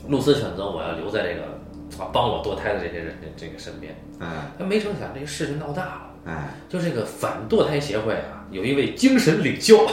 [0.07, 1.41] 露丝选择我要留在这个
[1.99, 6.01] 啊帮我堕胎的这些人的这个身边，哎他没成想这个事情闹大了。
[6.25, 9.87] 哎，就这个反堕胎协会啊，有一位精神领袖，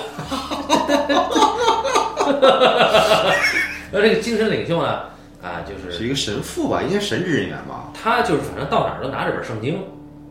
[3.92, 5.04] 那 这个精神领袖呢，
[5.40, 7.92] 啊，就是是一个神父吧，应该神职人员吧？
[7.94, 9.80] 他就是反正到哪儿都拿着本圣经，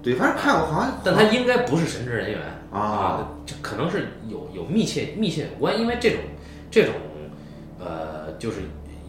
[0.03, 6.19] 对，反正看我好像，但他应该不是神职人员啊，这可能是有有密切密切有关，因为这种
[6.69, 6.93] 这种
[7.79, 8.57] 呃，就是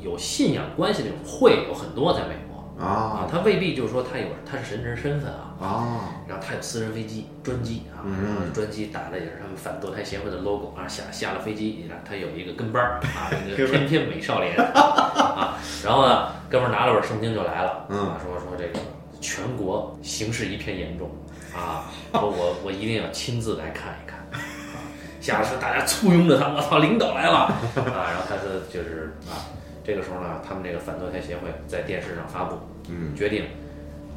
[0.01, 2.46] 有信仰关系的这种会有很多在美国
[2.79, 2.85] 啊。
[2.85, 5.55] 啊，他未必就是说他有他是神职身份啊。
[5.61, 17.99] 啊，然后他有私人飞机专机啊，然后专机打的也是他们反堕胎协会的 logo 啊，下下了飞机，他有一个跟班儿啊， 一个翩翩美少年啊，然后呢，哥们儿拿了本圣经就来了，嗯。
[17.99, 18.79] 啊，说说这个
[19.21, 21.11] 全国形势一片严重
[21.57, 24.45] 啊，说我我一定要亲自来看一看啊，
[25.23, 29.41] 下了车大家簇拥着他，我操，领导来了啊，然后他是就是啊，
[29.87, 32.57] 这个时候呢，他们这个反堕胎协会在电视上发布，
[32.89, 33.45] 嗯，决定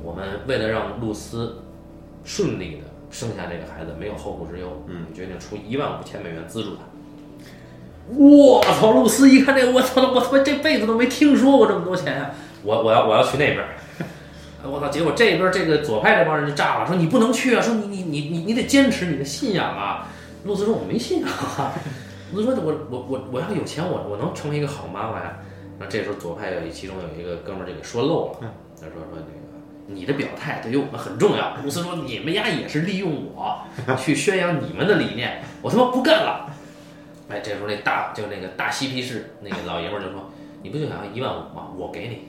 [0.01, 1.61] 我们为了让露丝
[2.23, 6.81] 顺利的生下这个孩子，没有后顾之忧，嗯，决定出一万五千美元资助他。
[8.15, 8.93] 我操！
[8.93, 10.11] 露丝一看这个，我操！
[10.11, 12.31] 我他妈这辈子都没听说过这么多钱呀、
[12.63, 13.75] 我我要我要去那边儿。
[14.63, 14.89] 我操！
[14.89, 17.61] 结果这边这个左派这帮人就炸了，说你不能去啊！
[17.61, 20.07] 说你你你你你得坚持你的信仰啊！
[20.45, 21.73] 露丝说我没信仰啊！
[22.33, 25.37] 露丝说我我我我要有钱，我我能成为一个好妈妈呀！
[25.79, 29.25] 那这时候左派有一其中有一个哥们儿就给说漏了，他说说那个
[29.87, 31.55] 你的表态对于我们很重要。
[31.63, 33.57] 露丝说你们呀也是利用我
[33.97, 36.53] 去宣扬你们的理念，我他妈不干了。
[37.29, 41.67] 哎，这时候那大就那个大嬉皮士那个老爷们儿就说：“你不就想要一万五吗？
[41.77, 42.27] 我给你。”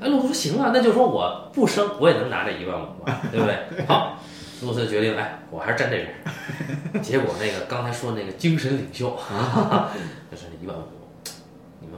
[0.00, 3.56] 哎，露丝说：“行啊，那就说我不生，我也能拿这一万五嘛，对不对？”
[3.86, 4.16] 好，
[4.62, 6.14] 露丝决定，哎，我还是站这边。
[7.02, 9.10] 结果那个刚才说那个精神领袖，
[10.30, 10.82] 就是那一万五，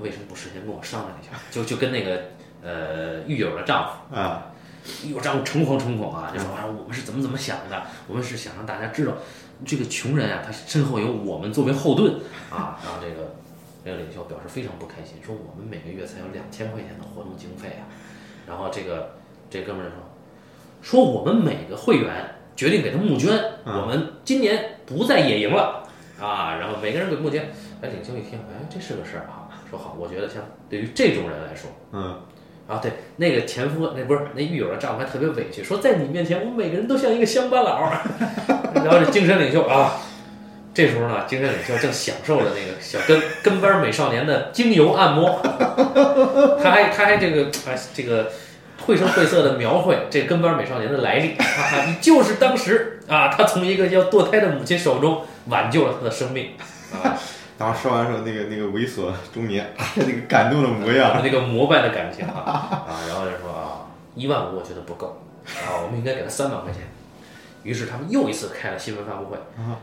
[0.02, 1.32] 为什么不事先跟我商量一下？
[1.50, 2.22] 就就跟那个
[2.62, 4.14] 呃狱友的丈夫。
[4.14, 4.52] 啊，
[5.04, 7.82] 狱友丈夫诚惶诚恐啊，就说啊，我们是怎么怎么想的？
[8.08, 9.12] 我们是想让大家知道，
[9.64, 12.14] 这个穷人啊，他身后有我们作为后盾
[12.50, 12.78] 啊。
[12.84, 13.34] 然后这个
[13.84, 17.84] 这个领袖表示非常不开心，说我们每个月才有两千块钱的活动经费啊。
[18.46, 19.16] 然后这个
[19.48, 19.84] 这哥们
[20.82, 23.30] 说，说我们每个会员决定给他募捐，
[23.64, 25.86] 我们今年不再野营了
[26.20, 26.56] 啊。
[26.56, 29.39] 然后每个人给募捐，哎，领袖一听，哎，这是个事儿哈。
[29.70, 32.18] 说好，我觉得像对于这种人来说，嗯，
[32.66, 38.00] 啊，对，那个前夫那不是那狱友的丈夫还特别委屈，说在你面前，我们每个人都像一个乡巴佬儿。
[38.74, 40.00] 然后这精神领袖啊，
[40.74, 45.40] 这时候呢，精神领袖正享受着那个小跟跟班美少年的精油按摩，
[46.62, 48.30] 他还他还这个哎这个
[48.86, 56.50] 绘声绘色的描绘这跟班美少年的来历，哈哈，你就是当时啊，他从一个要堕胎的母亲手中挽救了他的生命
[56.92, 57.18] 啊。
[57.60, 62.32] 当时说完之后，那个那个猥琐中年， 哎，那个感动的模样，那个膜拜的感情啊
[62.88, 66.84] 啊，然后就说啊，一万五我觉得不够啊，我们应该给他三万块钱。
[67.62, 69.76] 于是他们又一次开了新闻发布会啊，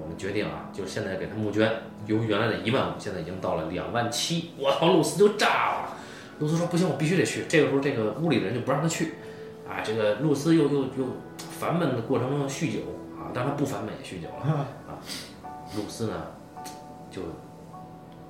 [0.00, 1.70] 我们决定啊，就是现在给他募捐，
[2.06, 4.52] 由原来的一万五，现在已经到了两万七。
[4.56, 5.96] 我操，露丝就炸了。
[6.38, 7.44] 露丝说不行，我必须得去。
[7.46, 9.16] 这个时候，这个屋里的人就不让他去
[9.68, 9.84] 啊。
[9.84, 11.04] 这个露丝又又又
[11.38, 12.78] 烦闷的过程中酗酒
[13.18, 14.96] 啊，当然他不烦闷也酗酒了啊。
[15.76, 16.14] 露丝呢
[17.18, 17.24] 就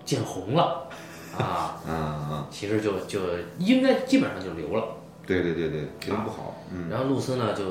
[0.05, 0.89] 见红了
[1.37, 1.81] 啊。
[1.87, 3.21] 嗯 嗯，其实就就
[3.59, 4.85] 应该基本上就留了。
[5.27, 7.65] 对对对对，肯定不好，嗯然后露丝呢就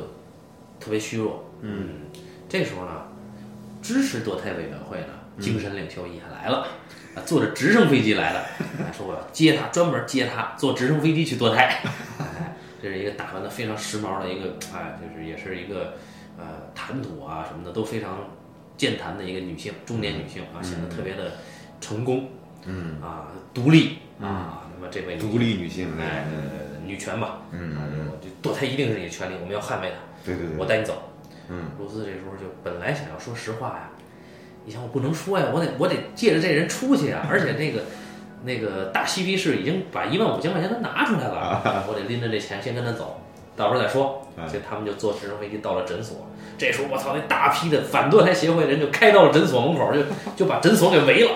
[0.80, 1.90] 特别虚弱，嗯，
[2.48, 2.92] 这时候呢，
[3.82, 5.08] 支持堕胎委员会呢
[5.40, 6.68] 精神领袖也来了，
[7.16, 8.40] 啊，坐着直升飞机来的，
[8.86, 11.82] 啊说我要接他，专门接他，坐直升飞机去堕胎。
[12.20, 15.96] 哎，这是一个打扮的非常时髦的一个，哎，就是也是一个
[16.38, 18.20] 呃谈吐啊什么的都非常
[18.78, 21.32] 健谈的一个女性，中年女性啊，显得特别的
[21.82, 22.30] 成功，
[22.66, 24.63] 嗯啊，独立啊。
[24.80, 26.26] 那么这位独立女性，哎，
[26.86, 27.82] 女权吧，嗯啊，
[28.22, 29.96] 就堕胎一定是你的权利，我们要捍卫它。
[30.24, 31.10] 对对对，我带你走。
[31.50, 33.90] 嗯，露丝这时候就本来想要说实话呀，
[34.66, 37.82] 你想我不能说呀，我得我得借着这人出去呀，而且那个
[38.44, 43.22] 那个大嬉皮士已经把一万五千块钱都拿出来了， 我得拎着这钱先跟他走，
[43.56, 44.22] 到时候再说。
[44.38, 46.28] 哎所以他们就坐直升飞机到了诊所。
[46.58, 50.02] 这时候我操，那大批的反堕胎协会的人就开到了诊所门口，就
[50.36, 51.32] 就把诊所给围了，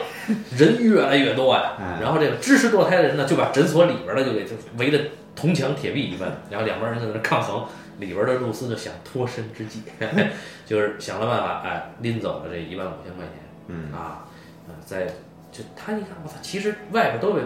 [0.57, 1.73] 人越来越多呀。
[1.79, 4.99] 哎然后这个支持堕胎的人呢，就把诊所里边的就给就围得
[5.35, 7.63] 铜墙铁壁一般，然后两边人在那抗衡。
[7.99, 9.83] 里边的露丝就想脱身之计，
[10.65, 13.33] 就是想了办法，哎，拎走了这一万五千块钱。
[13.67, 14.25] 嗯啊，
[14.67, 15.05] 呃，在
[15.51, 17.41] 就他一看，我操，其实外边都被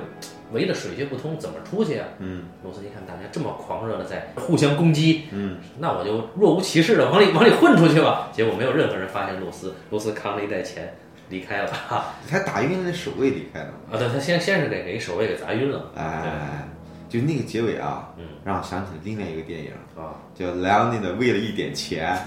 [0.52, 2.08] 围得水泄不通，怎么出去啊？
[2.20, 8.30] 嗯露丝一看大家这么狂热的在互相攻击，嗯，那我就若无其事的往里往里混出去吧。
[8.32, 10.96] 结果没有任何人发现露丝，露丝扛了一袋钱
[11.30, 11.72] 离开了。
[11.88, 16.68] 哈才打晕了那守卫离开的嘛，啊，对他先先是给给守卫给砸晕了，哎，
[17.10, 22.16] 就那个结尾啊，嗯，让我想起了另外一个电影，啊，叫《莱昂内的为了一点钱》。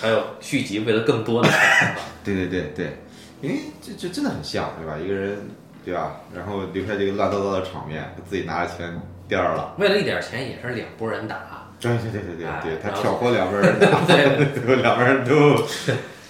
[0.00, 2.96] 还有续集为了更多的钱， 对对对对，
[3.40, 4.98] 因为这这真的很像，对吧？
[4.98, 5.38] 一个人，
[5.84, 6.16] 对吧？
[6.34, 9.74] 然后留下这个乱糟糟的场面，自己拿着钱颠儿了。
[9.78, 11.36] 为了一点钱也是两拨人打，
[11.80, 15.62] 对对对对对对，他挑拨两拨人 打，对最后两拨人都，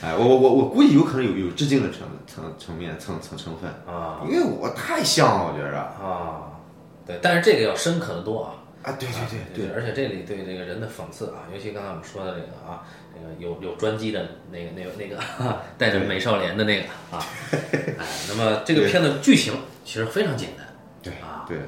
[0.02, 6.52] 哎，我我我我估计有可能有有致敬的成层层面层层成分，啊因为我太像了，我觉着啊，
[7.06, 8.54] 对，但是这个要深刻的多啊。
[8.82, 12.82] 啊，对对对对，而且这里对这个人的讽刺啊，尤其刚才我们说的这个啊，
[13.14, 20.66] 那个有有专机的那个那个那个 哈带着美少年的那个啊，哎，那么这个片子剧情其实非常简单，
[21.02, 21.58] 对啊，对，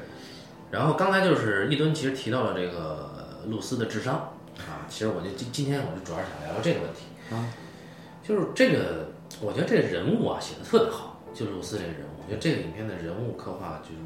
[0.71, 7.47] 然后刚才就是一吨其实提到了这个露丝的智商啊，其实我就今今天我就主要是想聊聊这个问题啊，
[8.21, 14.01] 就是这个我觉得这个人物啊写的特别好，就是露丝这个人物，我觉得这个影片的人物刻画就是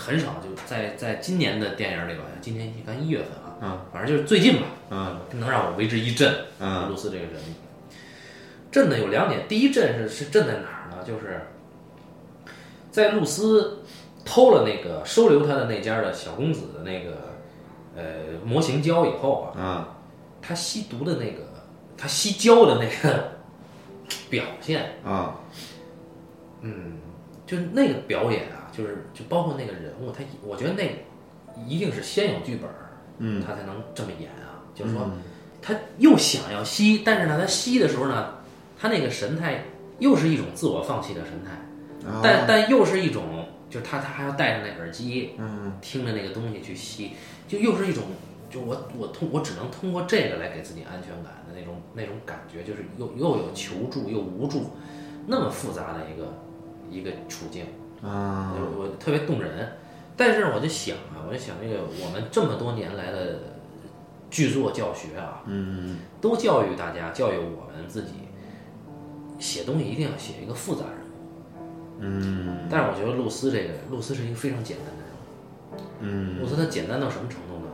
[0.00, 7.92] 很少就在在今年的电影里吧，今年你看一月份啊，嗯，反正就是最近吧，嗯，能让我为之一振，嗯露丝这个人物，
[8.72, 11.04] 震的有两点，第一震是是震在哪儿呢？
[11.04, 11.42] 就是
[12.90, 13.84] 在露丝
[14.24, 17.34] 偷了那个收留他的那家的小公子的那个
[17.94, 19.94] 呃模型胶以后啊，嗯
[20.40, 21.42] 他吸毒的那个
[21.96, 23.32] 他吸胶的那个
[24.30, 25.38] 表现，啊
[26.62, 26.98] 嗯，
[27.46, 31.04] 就是那个表演啊，就是就包括那个人物，他我觉得那
[31.66, 32.70] 一定是先有剧本，
[33.18, 34.64] 嗯，他才能这么演啊。
[34.74, 35.10] 就是说，
[35.60, 38.34] 他又想要吸，但是呢，他吸的时候呢，
[38.78, 39.64] 他那个神态
[39.98, 47.10] 又是一种自我放弃的神态，啊但但又是一种，就是他他还要戴着那耳机，嗯听着那个东西去吸，
[47.46, 48.04] 就又是一种，
[48.48, 54.70] 就我我通我只能通过这个来给自己安全感的那种那种感觉，就是又又有求助又无助，
[55.26, 56.32] 那么复杂的一个
[56.90, 57.66] 一个处境，
[58.02, 59.68] 啊我我特别动人。
[60.16, 63.38] 但是我就想啊，我就想这个我们这么多年来的
[64.30, 68.10] 剧作教学啊，嗯都教育大家，教育我们自己，
[69.38, 72.00] 写东西一定要写一个复杂人物。
[72.00, 75.80] 嗯但是我觉得露丝这个，露丝是一个非常简单的人物。
[76.00, 77.72] 嗯露丝她简单到什么程度呢？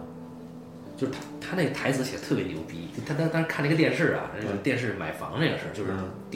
[0.97, 2.91] 就是她她那个台词写的特别牛逼。
[3.05, 5.91] 她当当时看那个电视啊，那个电视买房那个事儿，就是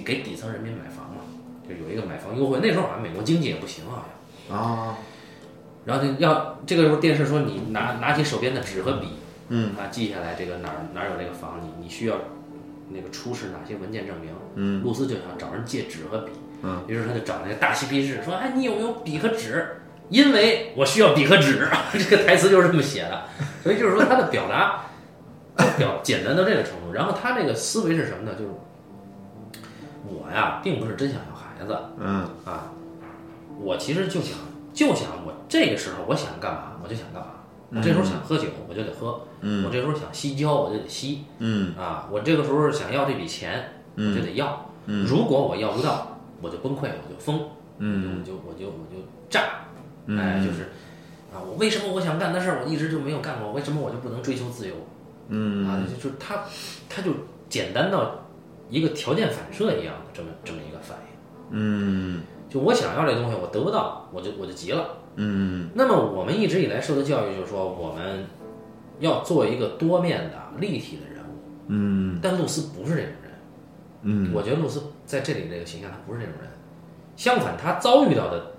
[0.04, 1.09] 给底层人民买房嘛，
[1.70, 2.58] 就有一个买房优惠。
[2.62, 4.04] 那时候好像美国经济也不行好
[4.48, 4.58] 像。
[4.58, 4.96] 啊
[5.86, 9.08] 然后就要这个时候电视说你拿拿起手边的纸和笔，
[9.48, 12.16] 嗯啊，记下来这个哪儿哪儿有这个房，你你需要
[12.90, 14.30] 那个出示哪些文件证明？
[14.56, 19.80] 嗯，露丝就想找人借纸和笔，嗯，于是他就找那个大嬉皮士说，哎，你有没有笔和纸？
[20.10, 23.22] 因为我需要笔和纸， 这个台词就是这么写的，
[23.62, 24.86] 所以就是说他的表达
[25.78, 26.92] 表简单到这个程度。
[26.92, 28.32] 然后他这个思维是什么呢？
[28.38, 28.50] 就是
[30.06, 31.20] 我呀，并不是真想
[31.66, 32.28] 子，嗯。
[32.44, 32.72] 啊，
[33.58, 34.38] 我其实就想
[34.72, 37.28] 就想我这个时候我想干嘛我就想干嘛，
[37.70, 39.64] 我这时候想喝酒我就得喝，嗯。
[39.64, 41.74] 我这时候想吸胶我就得吸嗯。
[41.76, 47.48] 啊，我这个时候想要这笔钱我就得要，如果我要不到我就崩溃我就疯，
[47.78, 48.20] 嗯。
[48.20, 48.96] 我就我就我就
[49.28, 49.66] 炸，
[50.08, 50.70] 哎就是
[51.32, 54.74] 啊我为什么我想干的事儿我一直就没有干过，为什么我就不能追求自由？
[55.28, 55.68] 嗯。
[55.68, 56.44] 啊，就就他
[56.88, 57.10] 他就
[57.48, 58.24] 简单到
[58.68, 61.09] 一个条件反射一样的这么这么一个反应。
[61.50, 64.96] 嗯就我想要这东西，我得不到，我就我就急了。
[65.16, 68.24] 嗯那么我们一直以来受的教育就是说，我们
[68.98, 71.40] 要做一个多面的、立体的人物。
[71.68, 73.32] 嗯但露丝不是这种人，
[74.02, 76.50] 嗯，我觉得露丝在这里这个形象，她不是这种人，
[77.16, 78.52] 相反，她遭遇到的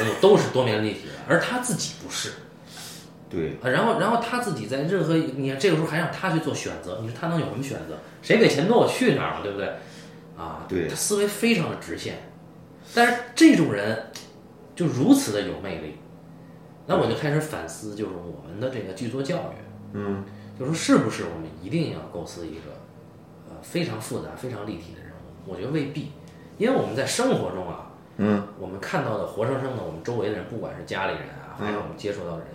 [0.00, 2.30] 人物都是多面立体的，而她自己不是。
[3.30, 7.98] 对，啊，然后，然后她自己在任何，你看这个时候还让她去做选择，你说她能有什么选择？
[8.22, 9.68] 谁给钱多，我去哪儿嘛，对不对？
[10.36, 12.27] 啊，对他思维非常的直线，
[12.94, 14.06] 但是这种人
[14.74, 15.96] 就如此的有魅力，
[16.86, 19.56] 那我就开始反思，就是我们的这个剧作教育，
[19.92, 20.24] 嗯，
[20.58, 22.70] 就说是不是我们一定要构思一个
[23.48, 25.52] 呃非常复杂、非常立体的人物？
[25.52, 26.12] 我觉得未必，
[26.56, 32.48] 因为我们在生活中啊，嗯，我们看到的活生生的我们周围的人，不管是家里人啊，还是我们接触到的人，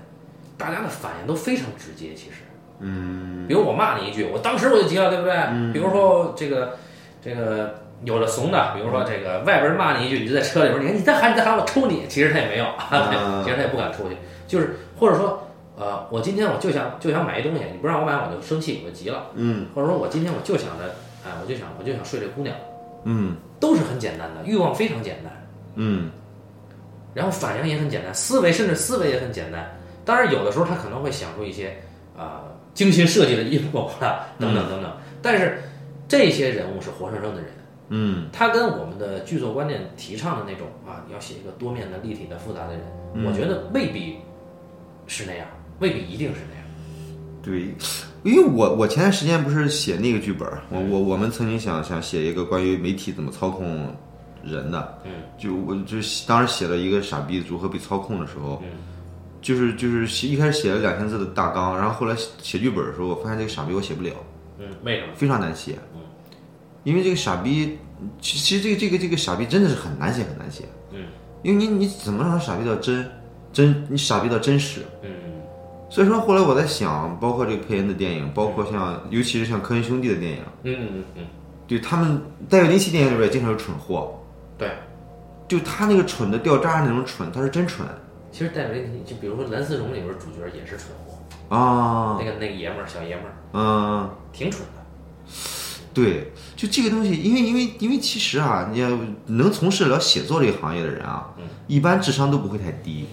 [0.57, 2.13] 大家的反应都非常直接。
[2.15, 2.37] 其实，
[2.79, 5.73] 嗯，比如我骂你一句，我当时我就急了，对不对？
[5.73, 6.77] 比如说这个
[7.21, 12.65] 这个有的怂的，比如说这个外边骂你一句，你就在车里边，你看你再喊你再喊我抽你，其实他也没有，
[13.43, 14.15] 其实他也不敢出去，
[14.47, 15.39] 就是或者说。
[15.75, 19.31] 呃，我今天我就想就想买一东西，你不让我买我就生气，我就急了。
[19.33, 20.85] 嗯，或者说我今天我就想着，
[21.25, 22.55] 哎，我就想我就想睡这姑娘，
[23.05, 25.33] 嗯都是很简单的，欲望非常简单。
[25.73, 26.11] 嗯
[27.15, 29.67] 然后反应也很简单，思维甚至思维也很简单。
[30.05, 31.75] 当然，有的时候他可能会想出一些
[32.15, 32.43] 啊、
[32.75, 34.91] 精心设计的阴谋啊，等等等等。
[35.23, 35.59] 但是
[36.07, 37.49] 这些人物是活生生的人，
[37.89, 38.27] 嗯。
[38.31, 42.83] 他跟我们的剧作观念提倡的那种啊，你要写一个多面的、立体的、复杂的人，
[43.25, 44.17] 我觉得未必
[45.07, 45.47] 是那样，
[45.79, 46.63] 未必一定是那样。
[47.43, 47.75] 对，
[48.23, 53.93] 因为我我前段时间不是写那个剧本，我我我们曾经想想写一个关于媒体怎么操控
[54.41, 58.69] 人的，嗯，就我就当时写了一个傻逼如何被操控的时候，嗯，
[59.41, 64.13] 就是就是写一开始写了两千字的大纲，然后后来写写剧本的时候，我发现这个傻逼我写不了，
[64.57, 65.13] 嗯，为什么？
[65.13, 65.92] 非常难写，嗯，
[66.83, 67.77] 因为这个傻逼，
[68.21, 71.05] 其其实这个这个这个傻逼真的是很难写很难写，嗯，
[71.41, 73.09] 因为你你怎么让他傻逼到真
[73.51, 74.81] 真你傻逼到真实？
[75.01, 75.09] 嗯。
[75.89, 81.25] 所以说后来我在想，包括这个佩恩的电影，包括像尤其是像科恩兄弟的电影，嗯嗯嗯，
[81.67, 82.19] 对他们
[82.49, 84.19] 戴维林奇电影里边也经常有蠢货，
[84.57, 84.71] 对。
[85.47, 87.85] 就他那个蠢的掉渣那种蠢，他是真蠢。
[88.31, 92.17] 其实戴维林奇，就比如说《蓝丝绒》里边主角也是蠢货，啊。
[92.19, 94.09] 那，个那个爷们儿，小爷们儿，嗯。
[94.31, 94.82] 挺蠢的。
[95.93, 98.89] 对，就这个东西，因为因为因为其实啊，你要
[99.27, 101.29] 能从事了写作这个行业的人啊，
[101.67, 103.05] 一般智商都不会太低，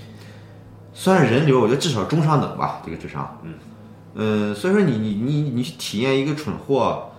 [0.95, 3.39] 算是人流，我觉得至少中上等吧，这个智商。
[3.45, 3.55] 嗯，
[4.15, 7.11] 嗯，所以说你你你你去体验一个蠢货，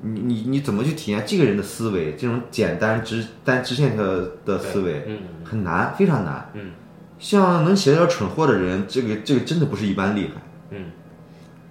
[0.00, 4.02] 你你你怎么去体验这个人的思维，这种简单直单直线条
[4.46, 6.50] 的思维，嗯很难，非常难。
[6.54, 6.70] 嗯，
[7.18, 10.40] 像能写得了蠢货的人，这个这个真的不是一般厉害。
[10.70, 10.86] 嗯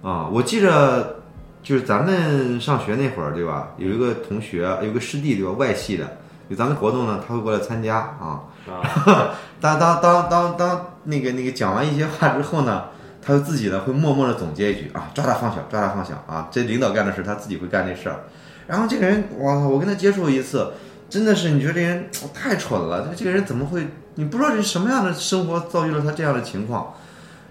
[0.02, 1.19] 啊，我记着，
[1.62, 3.68] 就是咱们上学那会儿，对吧？
[3.76, 5.52] 有一个同学，有个师弟，对吧？
[5.52, 6.16] 外系的，
[6.48, 8.40] 有咱们活动呢，他会过来参加啊。
[8.68, 12.84] 啊， 当当当当当那个那个讲完一些话之后呢，
[13.20, 18.20] 他就自己呢会默默的总结一句啊，抓大放小，抓大放小啊，这领导干的事他自己会干这事儿。
[18.66, 20.72] 然后这个人，哇，我跟他接触一次，
[21.08, 23.86] 真的是你觉得这人太蠢了，这这个人怎么会？
[24.14, 26.94] 你不知道这是什么样的生活遭遇了他这样的情况。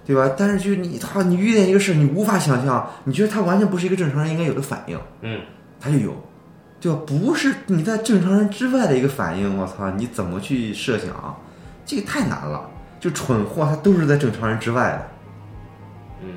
[0.10, 0.34] 对吧？
[0.36, 5.40] 但是就你他你遇见一个事，你无法想象，你觉得他完全不是一个正常人应该有的反应，嗯，
[5.80, 6.18] 他就有，
[6.82, 7.00] 对吧？
[7.06, 11.40] 不是你在正常人之外的一个反应，我操，你怎么去设想？
[11.86, 12.68] 这个太难了。
[13.00, 15.08] 就蠢货，他都是在正常人之外的，
[16.24, 16.30] 嗯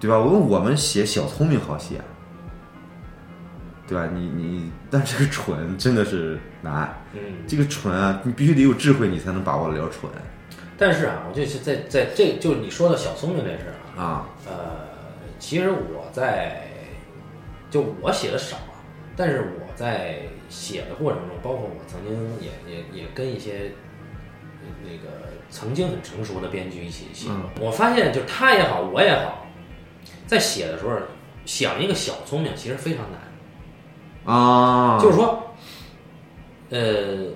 [0.00, 0.18] 对吧？
[0.18, 2.00] 我问我们写小聪明好写，
[3.86, 4.08] 对吧？
[4.12, 6.92] 你你，但这个蠢真的是难。
[7.12, 7.20] 嗯。
[7.46, 10.10] 这个蠢啊，你必须得有智慧，你才能把握得了蠢
[10.76, 14.28] 但是啊，我就是在在这就是你说的小聪明这事儿啊，啊。
[14.46, 14.54] 呃，
[15.38, 16.66] 其实我在
[17.70, 18.82] 就我写的少啊，
[19.16, 20.18] 但是我在
[20.48, 23.72] 写的过程中，包括我曾经也也也跟一些
[24.62, 29.46] 呃那个曾经很成熟的编剧一起写过，我发现就是他也好，我也好，
[30.26, 30.96] 在写的时候
[31.44, 34.34] 想一个小聪明其实非常难。
[34.34, 35.54] 啊，就是说，
[36.70, 37.26] 呃，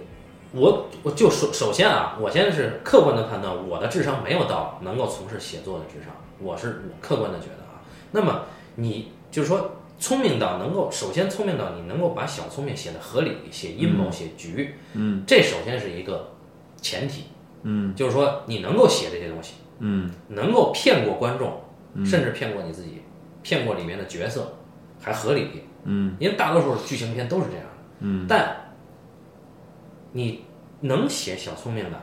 [0.52, 7.82] 我我就首首先啊，我先是客观的判断，我的智商没有到能够从事写作的智商，我是我客观的觉得啊。
[8.12, 8.42] 那么
[8.76, 16.30] 你就是说聪明到能够，首先聪明到你能够把小聪明写的合理，写阴谋、写局，嗯，这首先是一个
[16.80, 17.24] 前提，
[17.64, 21.60] 嗯就是说你能够写这些东西，嗯能够骗过观众，
[22.06, 23.02] 甚至骗过你自己，
[23.42, 24.54] 骗过里面的角色，
[25.00, 25.48] 还合理。
[25.84, 27.72] 嗯因为大多数剧情片都是这样的。
[28.00, 28.67] 嗯，但
[30.12, 30.44] 你
[30.80, 32.02] 能写小聪明的，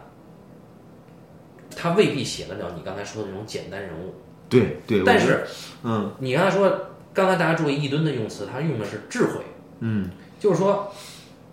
[1.75, 4.13] 他未必写得了你刚才说的那种简单人物。
[4.47, 5.43] 对对，但是
[5.83, 9.41] 嗯你刚才说，刚才大家注意一吨的用词，他用的是智慧，
[9.79, 10.93] 嗯就是说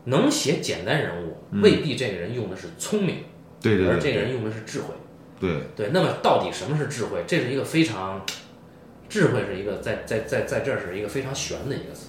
[0.04, 3.24] 能写简单人物，未必这个人用的是聪明，
[3.60, 4.88] 对对对而这个人用的是智慧。
[5.40, 7.24] 对对，那么到底什么是智慧？
[7.26, 8.24] 这是一个非常，
[9.08, 12.08] 智慧是一个在在在在这儿是一个非常玄的一个词。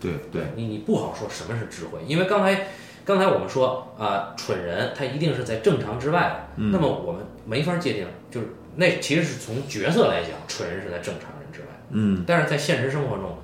[0.00, 2.66] 对对，你你不好说什么是智慧，因为刚才
[3.04, 6.72] 刚才我们说啊、蠢人他一定是在正常之外的，嗯。
[6.72, 12.24] 那么我们没法界定，就是那其实是从角色来讲，蠢人是在正常人之外，嗯。
[12.26, 13.36] 但是在现实生活中，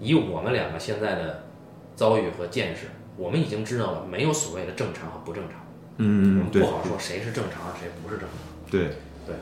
[0.00, 1.44] 以我们两个现在的
[1.94, 2.86] 遭遇和见识，
[3.16, 5.64] 我们已经知道了没有所谓的正常和不正常，我
[5.98, 8.70] 嗯对们不好说谁是正常，谁不是正常。
[8.70, 8.88] 对。
[9.26, 9.36] 对，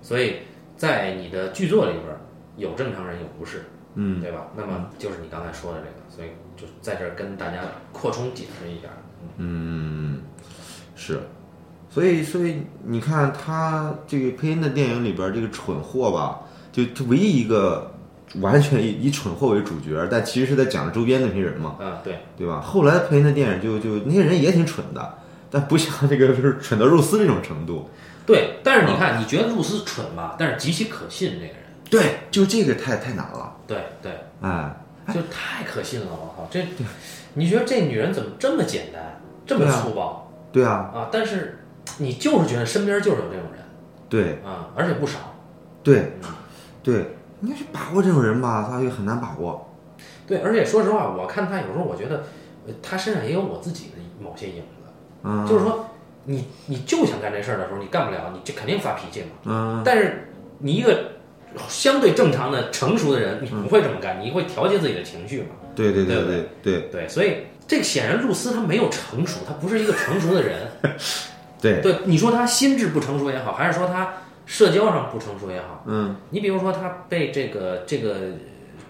[0.00, 0.36] 所以
[0.76, 2.20] 在你的剧作里边儿
[2.56, 3.64] 有正常人，有不是，
[3.94, 4.20] 嗯。
[4.20, 4.46] 对吧？
[4.56, 7.60] 那么就是你刚才说的这个，所以就在这儿跟大家
[7.92, 8.88] 扩充解释一下。
[9.36, 10.20] 嗯
[10.94, 11.20] 是，
[11.90, 16.40] 所以所以你看他这个配音的电影里边这个蠢货吧，
[16.72, 17.92] 就他唯一一个
[18.40, 22.60] 完全以以蠢货为主角，但其实是在讲周边那些人嘛，嗯，对，对吧？
[22.60, 25.18] 后来配音的电影就就那些人也挺蠢的，
[25.50, 27.88] 但不像这个就是蠢到肉丝这种程度。
[28.26, 28.58] 对。
[28.62, 30.36] 但是你看，你觉得露丝蠢吧？
[30.38, 31.56] 但是极其可信，这个人，
[31.90, 34.74] 对，就这个太太难了，对对，哎，
[35.12, 36.06] 就太可信了。
[36.10, 36.64] 我靠，这
[37.34, 41.08] 你觉得这女人怎么这么简单，这么粗暴对啊，啊？
[41.10, 41.58] 但是
[41.98, 43.64] 你就是觉得身边就是有这种人
[44.08, 45.18] 对啊，而且不少。
[45.82, 46.12] 对
[46.82, 49.70] 对，你要去把握这种人吧，他就很难把握。
[50.26, 52.24] 对，而且说实话，我看他有时候，我觉得，
[52.66, 54.90] 呃，他身上也有我自己的某些影子。
[55.22, 55.86] 嗯就是说，
[56.24, 59.28] 你你就想干这事儿的时候，你干不了，你就肯定发脾气嘛。
[59.44, 60.28] 嗯，但是
[60.58, 61.13] 你一个
[61.68, 65.48] 相对正常的成熟的人，你不会这么干，你会调节自己的情绪嘛？
[65.74, 66.48] 对对对不对？
[66.62, 66.80] 对。
[66.90, 70.68] 对，所以这个显然露丝她没有成熟，她不是一个成熟的人。
[71.60, 74.14] 对，对，你说她心智不成熟也好，还是说她
[74.46, 76.16] 社交上不成熟也好，嗯。
[76.30, 78.16] 你比如说她被这个这个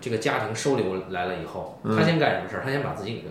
[0.01, 1.97] 这个家庭收留来了以后，嗯。
[1.97, 2.62] 她先干什么事儿？
[2.65, 3.25] 她先把自己给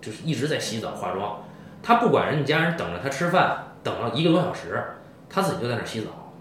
[0.00, 1.42] 就是一直在洗澡化妆，
[1.82, 4.82] 她不管人家家人等着她吃饭，等了一个多小时，
[5.30, 6.32] 她自己就在那儿洗澡，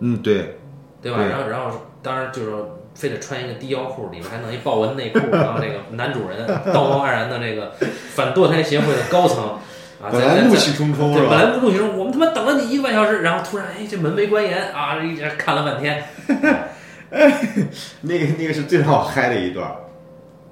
[0.00, 0.56] 嗯对，
[1.02, 1.18] 对吧？
[1.18, 7.72] 对然后然后当然就是说非得穿一个低腰裤，里面还弄一豹纹内裤，然后这个男主人道貌岸然的这个
[8.14, 9.58] 反堕胎协会的高层
[10.02, 16.02] 啊，本来怒气冲冲对，本来不录取我们他妈等了你一个半小时，然后突然哎这门没关严啊，一直看了半天，
[18.02, 19.70] 那个那个是最让我嗨的一段。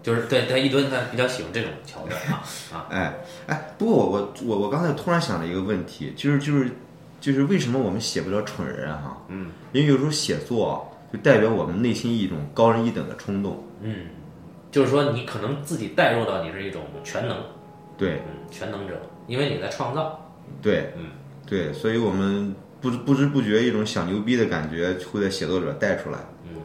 [0.00, 2.40] 就是对他一蹲他比较喜欢这种桥段啊
[2.72, 3.12] 啊，哎
[3.46, 6.70] 哎，不过我我我我刚才突然想了一个问题，就是就是
[7.20, 9.22] 就是为什么我们写不了蠢人啊哈？
[9.28, 10.74] 嗯因为有时候写作啊
[11.12, 13.64] 就代表我们内心一种高人一等的冲动。
[13.82, 14.06] 嗯，
[14.70, 17.36] 就是说你可能自己带入到你是一种全能，
[17.96, 21.06] 对嗯，全能者，因为你在创造，对，嗯
[21.46, 26.18] 对，所以我们不知不知不觉一种小牛逼的感觉会在写作者带出来。
[26.44, 26.60] 嗯，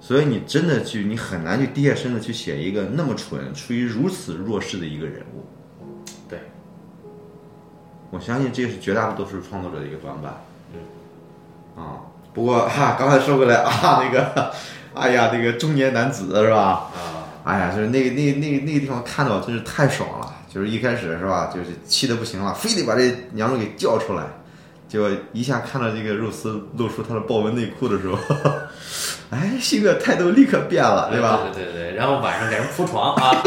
[0.00, 5.44] 所以你真的去，你很难去低下身子去写一个那么蠢、处于如此弱势的一个人物。
[8.14, 10.32] 对，我相信这是绝大多数创作者的一个短板。
[10.72, 11.98] 嗯，啊，
[12.32, 14.52] 不过哈，刚才说回来啊，那个，
[14.94, 16.90] 哎呀，那个中年男子是吧？
[16.94, 24.22] 啊，哎呀，就是那个那那那个地方看到真是太爽了，就是一开始是吧，就是气得不行了，非得把这娘们给叫出来，
[24.88, 28.16] 结果一下看到这个肉丝露出她的豹纹内裤的时候，
[29.30, 31.40] 哎，性格态度立刻变了，对吧？
[31.52, 33.42] 对对对对，然后晚上给人铺床 啊，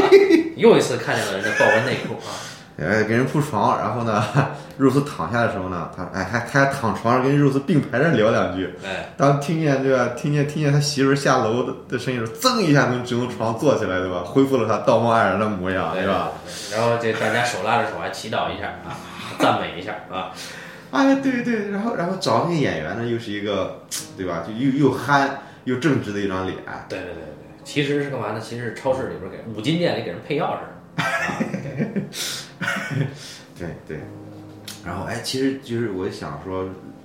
[0.55, 2.36] 又一次看见了人家豹纹内裤啊，
[2.80, 4.24] 哎，给人铺床，然后呢，
[4.78, 14.24] 肉丝躺下的时候呢，他哎还他还躺床上跟肉丝并排着聊两句，哎，当听见对吧，听见听见他媳妇儿下楼的的声音时候，噌一下从只从床坐起来，对吧？
[14.24, 16.32] 恢复了他道貌岸然的模样，对对吧？？
[16.72, 18.94] 然后这大家手拉着手还祈祷一下啊，
[19.40, 20.32] 赞美一下啊，
[20.92, 23.82] 哎，对对，然后然后找那个演员呢，又是一个，
[24.16, 24.44] 对吧？
[24.48, 26.58] 就又又憨又正直的一张脸，
[26.88, 28.40] 对对对对，其实是干嘛呢？
[28.40, 31.04] 其实是超市里边给五金店里给人配钥匙，啊，
[33.58, 34.00] 对对对。
[34.86, 36.64] 然后哎，其实就是我想说，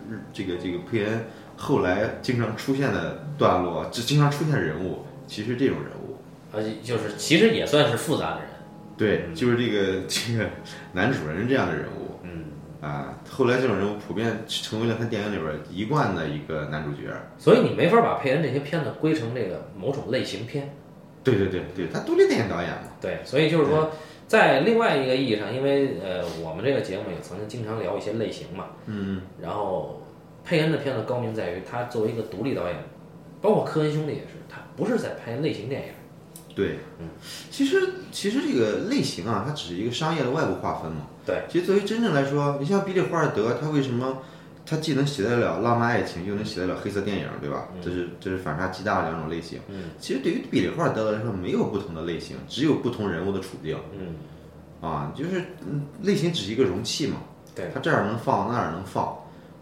[0.08, 1.20] 日这个这个佩恩
[1.56, 6.16] 后来经常出现的段落，就经常出现人物，其实这种人物，
[6.52, 8.48] 而且就是其实也算是复杂的人，
[8.96, 10.48] 对，就是这个这个
[10.92, 12.44] 男主人这样的人物嗯，
[12.80, 13.18] 啊。
[13.28, 17.10] 后来这种人物普遍成为了他电影里边一贯的一个男主角。
[17.38, 20.72] 所以你没法把佩恩这些片子归成这个某种类型片。
[21.24, 22.88] 对对对对，他独立电影导演嘛。
[23.00, 23.90] 对，所以就是说，
[24.32, 30.00] 在另外一个意义上，因为呃，我们这个节目也曾经经常聊一些类型嘛，嗯，然后
[30.42, 32.74] 佩恩的片子高明在于，他作为一个独立导演，
[33.42, 35.88] 包括科恩兄弟也是，他不是在拍类型电影。
[36.54, 37.10] 对，嗯，
[37.50, 37.76] 其实
[38.10, 41.08] 其实这个类型啊，它只是一个商业的外部划分嘛。
[41.26, 44.16] 对，其实作为真正来说，你像比利·华尔德，他为什么
[44.64, 47.68] 他既能写得了浪漫爱情，又能写得了黑色电影，对吧？
[47.82, 49.60] 这是这是反差极大的两种类型。
[49.68, 54.14] 嗯，其实对于比利·华尔德来说，没有不同的类型，只有不同人物的处境嗯，
[54.80, 57.16] 啊，就是嗯，类型只是一个容器嘛。
[57.54, 59.16] 对，它这儿能放，那儿能放。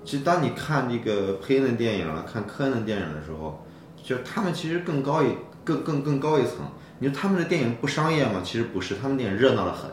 [0.05, 3.65] 其实当你看这个佩恩的电影了，看科恩的电影的时候，
[4.03, 5.29] 就是他们其实更高一
[5.65, 6.57] 更更更高一层，
[6.99, 8.43] 你说他们的电影不商业吗？
[8.45, 9.91] 其实不是，他们电影热闹的很。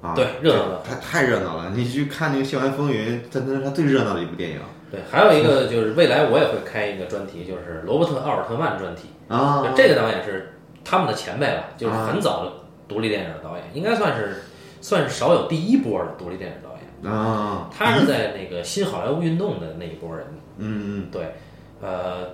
[0.00, 1.70] 啊，对热闹得太太热闹了。
[1.74, 9.08] 你去看那个《校园风云》，这那是他最热闹的一部电影对，还有一个就是未来我也会开一个专题，就是罗伯特·奥尔特曼专题。
[9.28, 12.52] 啊就这个导演是他们的前辈了，就是很早的
[12.88, 14.42] 独立电影的导演，应该算是
[14.80, 17.12] 算是少有第一波的独立电影导演。
[17.12, 20.26] 啊，他是在那个新好莱坞运动的那一波人。
[20.56, 21.34] 嗯嗯对，
[21.82, 22.30] 呃，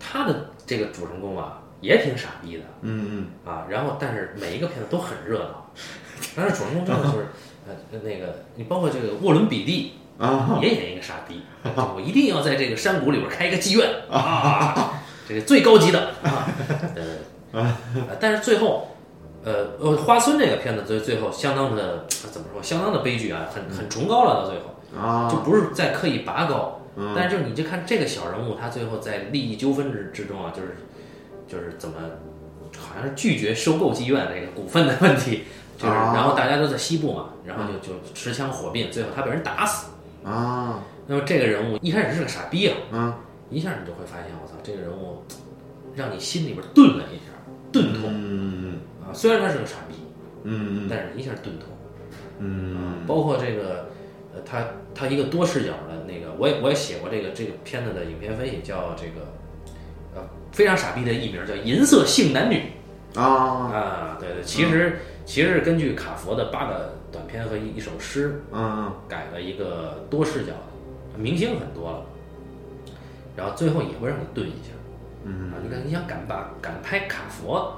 [0.00, 5.70] 他的这个主人公啊也挺傻逼的嗯嗯啊，然后但是每一个片子都很热闹，
[6.34, 7.26] 但是主人公真的就是
[7.68, 16.48] 呃那个你包括这个沃伦比利嗯啊也演一个傻逼，我一定要在这个山谷里边开一个妓院啊，这个最高级的啊，
[17.52, 17.76] 呃，
[18.20, 18.88] 但是最后。
[19.44, 22.60] 呃呃，花村这个片子最最后相当的怎么说？
[22.60, 24.42] 相当的悲剧啊，很很崇高了。
[24.42, 26.80] 到最后，啊就不是在刻意拔高，
[27.14, 30.78] 但是就是你就看这个小人物，他最后在利益纠纷之之中啊，就是
[31.46, 31.94] 就是怎么，
[32.76, 35.44] 好像是拒绝收购妓院那个股份的问题，
[35.76, 39.88] 就是啊然后大家都在西部嘛，然后就就持枪火并，最后他被人打死。
[40.24, 43.14] 啊那么这个人物一开始是个傻逼啊，嗯
[43.50, 45.22] 一下你就会发现，我操，这个人物
[45.94, 47.32] 让你心里边顿了一下，
[47.70, 49.12] 顿痛嗯啊。
[49.12, 49.94] 虽然他是个傻逼，
[50.42, 51.68] 嗯但是一下顿痛。
[52.38, 53.88] 嗯包括这个，
[54.34, 54.64] 呃，他
[54.94, 59.26] 他一个多视角的那个，我也我也写过这个这个片子的影片分析，叫这个，
[60.14, 60.22] 呃，
[60.52, 62.62] 非常傻逼的艺名叫《银色性男女》
[63.18, 72.02] 啊啊，对对，其实其实是根据卡佛的八个短片和一一首诗嗯改了一个多视角的，明星很多了，
[73.36, 74.70] 然后最后也会让你顿一下，
[75.24, 77.74] 嗯啊，你看你想敢把敢拍卡佛，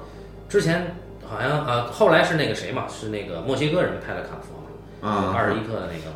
[0.47, 0.95] 之前
[1.27, 4.61] 好像啊，后来是那个谁嘛，是那个墨西哥人拍的卡佛
[5.01, 6.15] 嘛，啊二十一克的那个。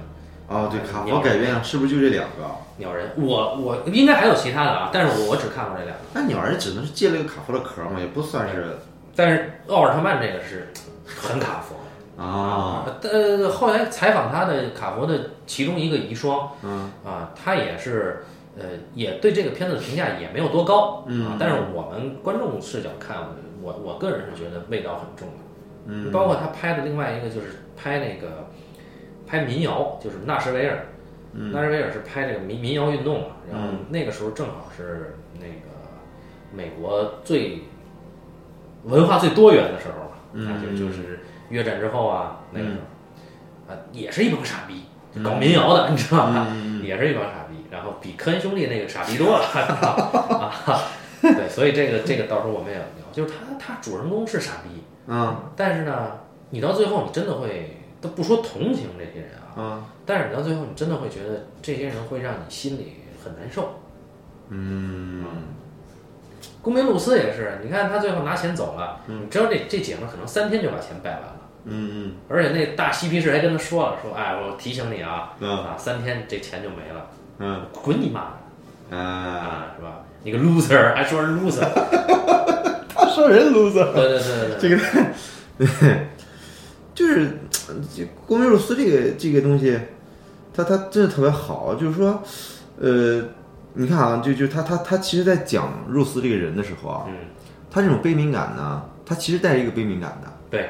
[0.49, 2.43] 哦对，卡佛改编了，是不是就这两个？
[2.77, 6.03] 鸟人，我我应该还有其他的啊，但是我我只看过这两个。
[6.13, 8.77] 那鸟人只能是借了个卡佛的壳嘛，也不算是
[9.15, 10.67] 但是奥尔特曼这个是
[11.05, 11.75] 很卡佛。
[12.21, 12.85] 啊。
[13.01, 16.91] 呃，后来采访他的卡佛的其中一个遗孀，嗯。
[17.05, 18.23] 啊，他也是
[18.57, 21.27] 呃，也对这个片子的评价也没有多高，嗯。
[21.27, 23.17] 啊，但是我们观众视角看，
[23.61, 25.33] 我我个人是觉得味道很重的，
[25.87, 26.11] 嗯。
[26.11, 28.47] 包括他拍的另外一个就是拍那个
[29.25, 30.85] 拍民谣，就是纳什维尔，
[31.33, 31.51] 嗯。
[31.51, 35.73] 纳什维尔是拍这个民民谣运动嘛，然后那个时候正好是那个
[36.51, 37.63] 美国最
[38.83, 42.71] 文化最多元的时候嘛，就就是越战之后啊那个时
[43.67, 44.83] 候，啊也是一帮傻逼，
[45.23, 46.47] 搞民谣的，你知道吧？
[46.83, 50.81] 也是一帮傻逼，然后比科恩兄弟那个傻逼多了啊！
[51.21, 56.19] 对，所以这个这个到时候我们也要聊，就是他他主人公是傻逼，嗯但是呢，
[56.49, 63.79] 你到最后你真的会，都不说同情这些人啊，嗯但是你到最后你真的会觉得这些人会让你心里很难受。
[64.49, 65.23] 嗯
[66.61, 71.35] 公明露丝也是，你看他最后拿钱走了，你知道这这姐们儿可能三天就把钱败完了，
[71.65, 77.07] 嗯嗯而且那大嬉皮士还跟他说了，说哎，我提醒你啊，嗯啊，三天这钱就没了，
[77.39, 78.21] 嗯滚你妈
[78.89, 78.97] 的！
[78.97, 79.99] 啊，啊，是吧？
[80.23, 81.67] 你个 loser，还说人 loser，
[82.95, 84.77] 他说人 loser，对对对对，这个
[85.57, 86.07] 对，
[86.95, 87.39] 就是
[87.93, 89.77] 这郭美若斯这个这个东西，
[90.53, 92.23] 他他真的特别好，就是说，
[92.79, 93.21] 呃，
[93.73, 97.15] 你看啊，就就他他他其实在讲肉丝这个人的时候啊，嗯，
[97.71, 100.31] 他这种悲悯感呢，他其实带着一个悲悯感的。
[100.49, 100.69] 对，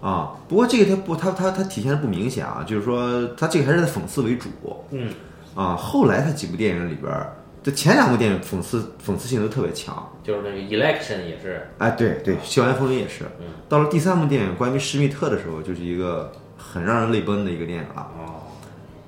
[0.00, 4.48] 啊，不过这个他不，他他他体现的不明显啊，就是说他这个还是在讽刺为主
[4.90, 5.12] 嗯，
[5.54, 5.74] 啊。
[5.74, 10.08] 后来他几部电影里边儿，这前两部电影讽刺讽刺性都特别强。
[10.22, 13.24] 就是那个 election 也是，哎，对对，《校园风云》也是。
[13.40, 18.06] 嗯到了第三部电影关于施密特的时候，就是一个很让人泪奔的一个电影了。
[18.16, 18.44] 哦，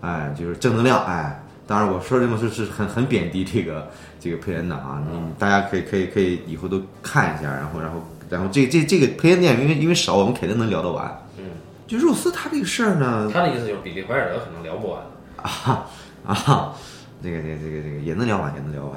[0.01, 1.05] 哎，就是正能量。
[1.05, 3.91] 哎，当然我说这么说是很很贬低这个
[4.21, 11.23] 这个佩恩的啊，你大家可以可以可以以后都看一下，然后然后然后这这这个佩恩电影因为因为少，我们肯定能聊得完。
[11.39, 11.45] 嗯，
[11.87, 15.03] 就肉丝他这个事儿呢，他的意思就是比利怀尔德可能聊不完，
[15.43, 15.87] 啊
[16.25, 16.75] 啊，
[17.23, 18.93] 这个这个这个这个也能聊完，也能聊完。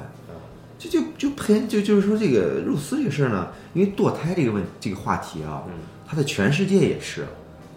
[0.78, 5.74] 就就就配就就是说这个肉丝这个事儿呢，因为堕胎这个问这个话题啊，嗯
[6.08, 7.26] 它在全世界也是，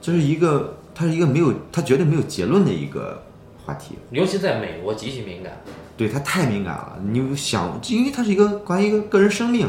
[0.01, 3.21] 这是一个它是一个没有它绝对没有结论的一个
[3.65, 3.95] 话题。
[4.11, 5.53] 尤其在美国极其敏感，
[5.95, 9.67] 对它太敏感了，你有想，因为它是一个关于一个个人生命，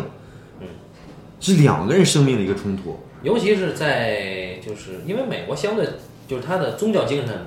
[0.60, 0.66] 嗯，
[1.40, 2.98] 是两个人生命的一个冲突。
[3.22, 5.88] 尤其是在就是因为美国相对
[6.28, 7.46] 就是他的宗教精神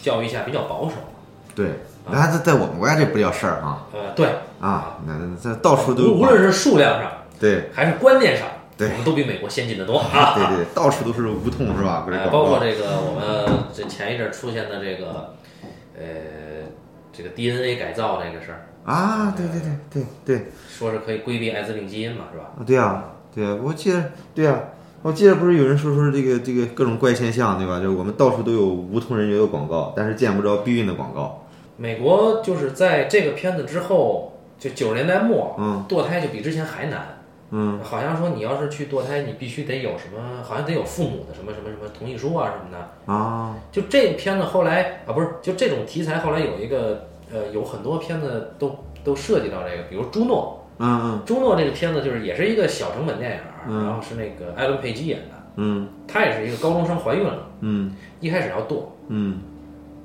[0.00, 0.94] 教育下比较保守，
[1.56, 1.70] 对，
[2.08, 4.26] 那在在我们国家这不叫事儿啊呃，对，
[4.60, 7.10] 啊，那那这到处都有无无论是数量上
[7.40, 7.68] 对。
[7.72, 8.46] 还是观念上，
[8.78, 8.90] 对。
[8.90, 10.34] 我们都比美国先进的多 啊。
[10.36, 12.06] 对对，到处都是无痛是吧？
[12.30, 15.34] 包括这个我们这前一阵出现的这个，
[15.96, 16.04] 呃，
[17.12, 22.52] 这个 DNA 改造这个事儿，啊，对对对对对说是可以规避艾滋病基因嘛，是吧？
[22.58, 24.60] 啊，对啊，对啊，我记得，对啊，
[25.02, 27.76] 我记得不是有人说说这个这个各种怪现象，对吧？
[27.76, 31.46] 就是我们到处都有无痛人流的广告，但是见不着避孕的广告。
[31.76, 37.18] 美国就是在这个片子之后，就九十年代末，嗯堕胎就比之前还难。
[37.54, 43.12] 嗯，好像说你要是去堕胎，你必须得有什么，好像得有父母的什么什么什么同意书啊什么的。
[43.12, 48.74] 啊，就这片子后来啊，不是，就这种题材后来有一个呃，有很多片子都
[49.04, 53.38] 都涉及到这个，比如朱诺，嗯朱诺这个片子就是也是一个小成本电影，
[53.68, 53.84] 嗯。
[53.84, 55.86] 然后是那个艾伦佩姬演的，嗯。
[56.08, 57.94] 她也是一个高中生怀孕了，嗯。
[58.20, 59.38] 一开始要堕，嗯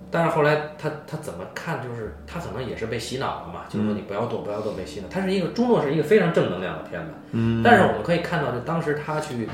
[0.10, 7.62] 但是后来他他怎么看，就是他可能也是被洗脑了嘛，就是说你不要堕不要堕被洗脑，他是一个朱诺是一个非常正能量的片子，嗯。
[7.62, 9.47] 但是我们可以看到，就当时他去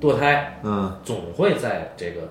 [0.00, 0.98] 堕胎，嗯。
[1.04, 2.22] 总会在这个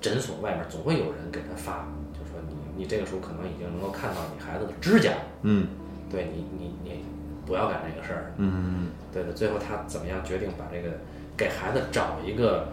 [0.00, 5.12] 诊所外面总会有人给他发，就说你你这个时候可能已经能够看到你孩子的指甲，
[5.42, 5.66] 嗯。
[6.10, 7.04] 对你你你
[7.46, 8.88] 不要干这个事儿，嗯。
[9.12, 9.32] 对的。
[9.32, 10.90] 最后他怎么样决定把这个
[11.36, 12.68] 给孩子找一个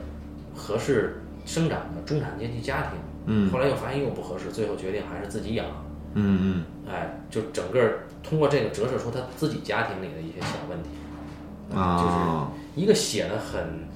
[0.53, 5.65] 合适生长的中产阶级家庭，嗯后来又发现又不合适，最后决定还是自己养，
[6.15, 7.80] 嗯嗯哎，就整个
[8.24, 10.89] 通过这个折射出他自己家庭里的一些小问题，
[11.74, 13.88] 嗯就是啊，一个写的很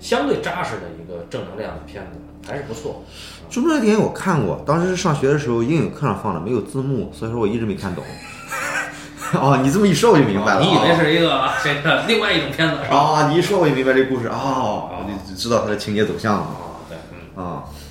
[0.00, 2.18] 相对扎实的一个正能量的片子，
[2.50, 3.02] 还是不错。
[3.50, 8.02] 中国的电影我看过，当时是上学的时候英语课上放的，没有字幕，所以说我一直没看懂。
[9.40, 10.60] 哦，你这么一说我就明白了。
[10.60, 12.96] 你以为是一个这个 另外一种片子是吧？
[12.96, 13.28] 啊？
[13.30, 16.40] 你一说我就明白这故事哦，我就知道它的情节走向了。
[16.40, 16.98] 哦，对，
[17.36, 17.81] 嗯，啊，那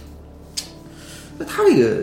[1.45, 1.95] 他这个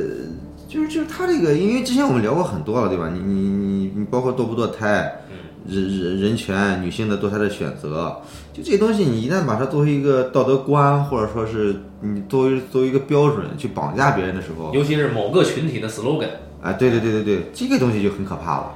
[0.69, 3.11] 就是就是他这个，因为之前我们聊过很多了，对吧？
[3.13, 5.23] 你你你你包括堕不堕胎，
[5.67, 8.21] 人人人权、女性的堕胎的选择，
[8.53, 16.29] 就这些东西，你一旦把它作为一个道德观，或者说是你作为作为一个标准去绑架别人的时候，尤其是某个群体的 slogan，
[16.63, 18.75] 哎，对对对对对，这个东西就很可怕了。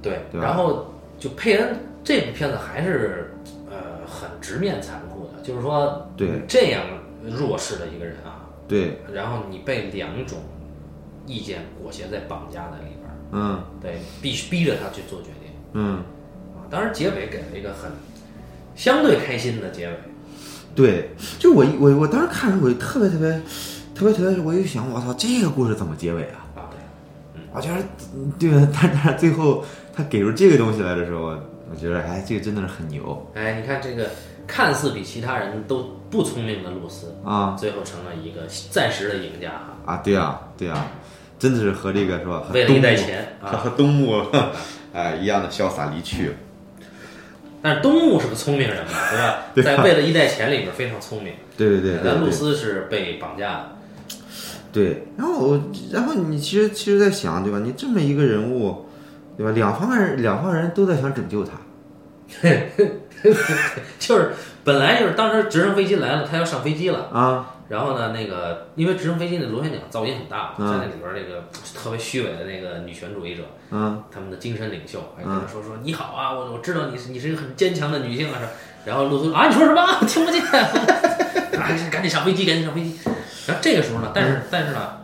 [0.00, 3.32] 对，对然后就佩恩这部片子还是
[3.70, 6.82] 呃很直面残酷的，就是说对这样
[7.24, 8.41] 弱势的一个人啊，
[8.72, 10.38] 对，然后你被两种
[11.26, 15.96] 意见裹挟在绑架在里边儿，嗯对，必须逼着他去做决定嗯，
[16.56, 16.64] 啊。
[16.70, 17.90] 当然结尾给了一个很
[18.74, 19.94] 相对开心的结尾，
[20.74, 23.30] 对，就我我我当时看的时候，我就特别特别
[23.94, 26.48] 特别特别，我就想，我操，这个故事怎么结尾啊？
[26.56, 27.42] 啊，对。
[27.52, 28.66] 我觉得，嗯对吧？
[28.80, 29.62] 但但是最后
[29.94, 31.36] 他给出这个东西来的时候，
[31.70, 34.08] 我觉得，哎，这个真的是很牛哎，你看这个
[34.46, 39.94] 看似比其他人都不聪明的露丝，啊最后成了一个暂时的赢家哈。
[39.94, 39.96] 啊！
[40.04, 40.86] 对啊，对啊，
[41.38, 42.44] 真的是和这个是吧？
[42.46, 44.22] 和为了一袋钱啊和和东木
[44.92, 46.32] 哎一样的潇洒离去。
[47.62, 49.38] 但是东木是个聪明人嘛，对吧？
[49.54, 51.32] 对啊在为了一袋钱里边非常聪明。
[51.56, 53.76] 对对对对但露丝是被绑架的。
[54.72, 55.06] 对。
[55.16, 57.58] 然后我，然后你其实其实在想，对吧？
[57.64, 58.84] 你这么一个人物，
[59.38, 59.52] 对吧？
[59.52, 61.52] 两方人两方人都在想拯救他。
[63.98, 64.32] 就是
[64.64, 71.44] 本来就是当时直升飞机来了，他要上飞机了，啊，然后呢，那个因为直升飞机的螺旋桨噪音很大，嗯在那里边那个
[71.74, 78.46] 特别虚伪的那个女权主义者，嗯他们的精神领袖，还跟他说说你好啊，我我知道你是你是一个很坚强的女性啊，是
[78.88, 79.82] 然后露丝啊你说什么？
[80.00, 82.98] 我听不见，啊赶紧上飞机，赶紧上飞机。
[83.46, 84.98] 然后这个时候呢，但是但是呢，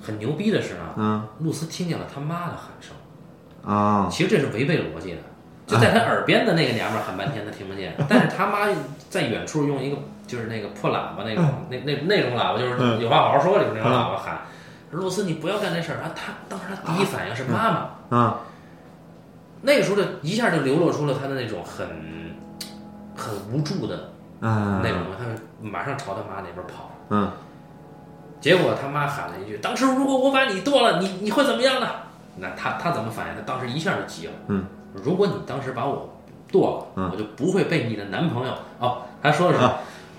[0.00, 2.94] 很牛逼的是呢，嗯露丝听见了他妈的喊声。
[3.68, 4.08] 啊。
[4.10, 5.18] 其实这是违背逻辑的，
[5.66, 8.68] 就在他耳边的那个娘们儿喊半天他听不见，但是他妈
[9.10, 9.96] 在远处用一个
[10.26, 13.00] 就是那个破喇叭那种那那那种喇叭，就是嗯。
[13.00, 14.38] 有话好好说里边那种喇叭喊，
[14.92, 15.98] 露丝你不要干那事儿。
[15.98, 16.10] 啊！
[16.14, 18.40] 他当时他第一反应是妈妈，啊。
[19.62, 21.86] 那个时候就一下就流露出了他的那种很
[23.16, 24.10] 很无助的
[24.40, 25.24] 啊那种，他
[25.60, 26.92] 马上朝他妈那边跑。
[27.10, 27.30] 嗯。
[28.40, 31.88] 结果他妈喊了一句：“当时如果我把你剁了，你你会怎么样呢？”
[32.38, 33.34] 那他他怎么反应？
[33.34, 34.32] 他当时一下就急了。
[34.48, 34.64] 嗯，
[35.04, 36.16] 如果你当时把我
[36.50, 39.64] 剁了，嗯我就不会被你的男朋友哦，他说的是、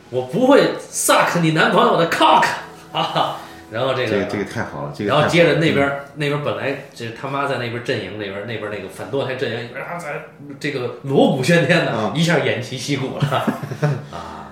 [0.10, 2.46] 我不会 suck 你男朋友的 cock
[2.92, 3.38] 啊。
[3.70, 10.22] 然后这个这个这个太好了，这个然后接着那边那边本来这他妈在那边阵营那边那边那个反堕胎阵营里边啊，在
[10.58, 13.46] 这个锣鼓喧天的，啊一下偃旗息鼓了
[14.10, 14.48] 啊。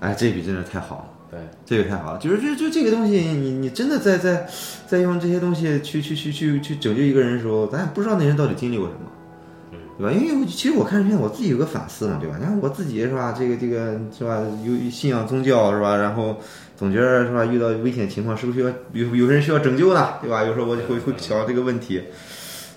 [0.00, 1.04] 哎，这笔真是太好了。
[1.30, 4.48] 对，这个太好了，就是就就这个东西，你你真的在在
[4.86, 9.06] 在用这些东西去去去去去拯救一个人的时候，咱也不知道那人到底经历过什么，嗯
[9.98, 10.12] 对吧？
[10.12, 12.36] 因为其实我看这片，我自己有个反思嘛，对吧？
[12.38, 15.96] 你看我自己是吧，这个这个是吧，有信仰宗教是吧？
[15.96, 16.36] 然后
[16.76, 20.14] 总觉得是吧，遇到危险情况是不是需要有有人需要拯救呢？
[20.20, 20.44] 对吧？
[20.44, 22.02] 有时候我会会想到这个问题。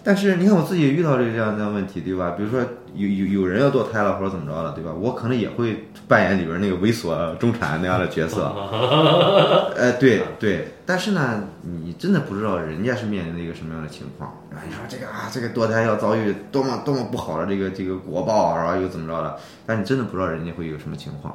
[0.02, 2.32] 但是你看我自己遇到这个这样这样问题，对吧？
[2.38, 2.62] 比如说
[2.96, 4.92] 有有有人要堕胎了或者怎么着了，对吧？
[4.98, 8.44] 我可能也会扮演里边那个猥琐中产那样的角色，
[9.76, 14.34] 呃，对对，但是呢，你真的不知道人家是面临的一个什么样的情况。
[14.50, 19.38] 然后你说这个啊，这个堕胎要遭遇多么多么不好的这个这个果报，然后又怎么着的？
[19.68, 21.32] 但你真的不知道人家会有什么情况，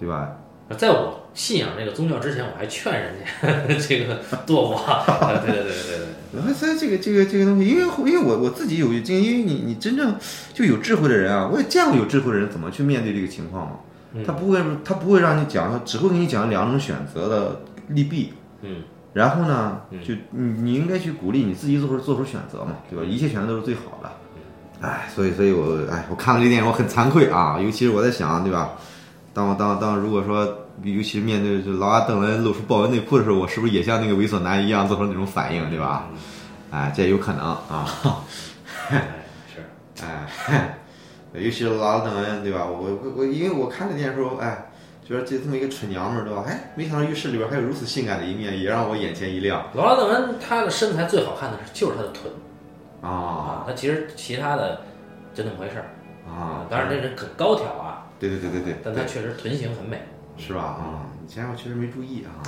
[0.00, 0.30] 对吧？
[0.78, 4.76] 在我信仰这个宗教之前，我还劝人家这个堕过。
[4.76, 6.06] 啊对对对对对对。
[6.34, 10.16] 然后所以这个这个这个东西，因为因为我我自己有经，因为你你真正
[10.54, 13.76] 就有智慧的人啊，我也见过有智慧的人怎么去面对这个情况嘛。
[14.26, 18.32] 他不会他不会让你讲，他只会给你讲两种选择的利弊。
[18.64, 18.82] 嗯。
[19.12, 23.04] 然后呢，就你你应该去鼓励你自己做出做出选择嘛，对吧？
[23.04, 24.10] 一切选择都是最好的。
[24.80, 28.72] 哎，所以所以我哎，我看了这电影，我很惭愧啊，尤其是我在想，对吧？
[29.32, 30.44] 当我当当如果说，
[30.82, 36.06] 尤其是面对就劳拉邓恩露出豹纹内裤的时候，我是不是也像那个猥琐男一样做出那种反应，对吧？
[36.72, 37.86] 哎，这也有可能啊。
[39.54, 40.78] 是，哎，
[41.34, 42.64] 尤其是劳拉邓恩，对吧？
[42.64, 44.72] 我我我，因为我看这电影时候，哎，
[45.04, 46.44] 觉得这这么一个蠢娘们儿，对吧？
[46.48, 49.68] 哎，没想到浴室里边还有如此性感的一面，也让我眼前一亮。
[49.74, 52.32] 劳拉邓恩她的身材最好看的是就是她的臀
[53.02, 54.80] 啊，啊，她其实其他的
[55.34, 55.86] 就那么回事儿
[56.26, 60.00] 啊当然这人很高挑啊，对对对对对，但她确实臀型很美。
[60.36, 60.62] 是吧？
[60.62, 62.42] 啊，以前我确实没注意啊。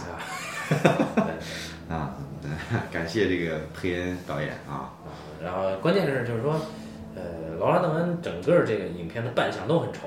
[1.88, 2.16] 啊，
[2.90, 4.90] 感谢这个佩恩导演啊。
[5.40, 6.60] 然后关键是就是说，
[7.14, 10.00] 呃，劳拉邓恩整个这个影片的扮相都很丑，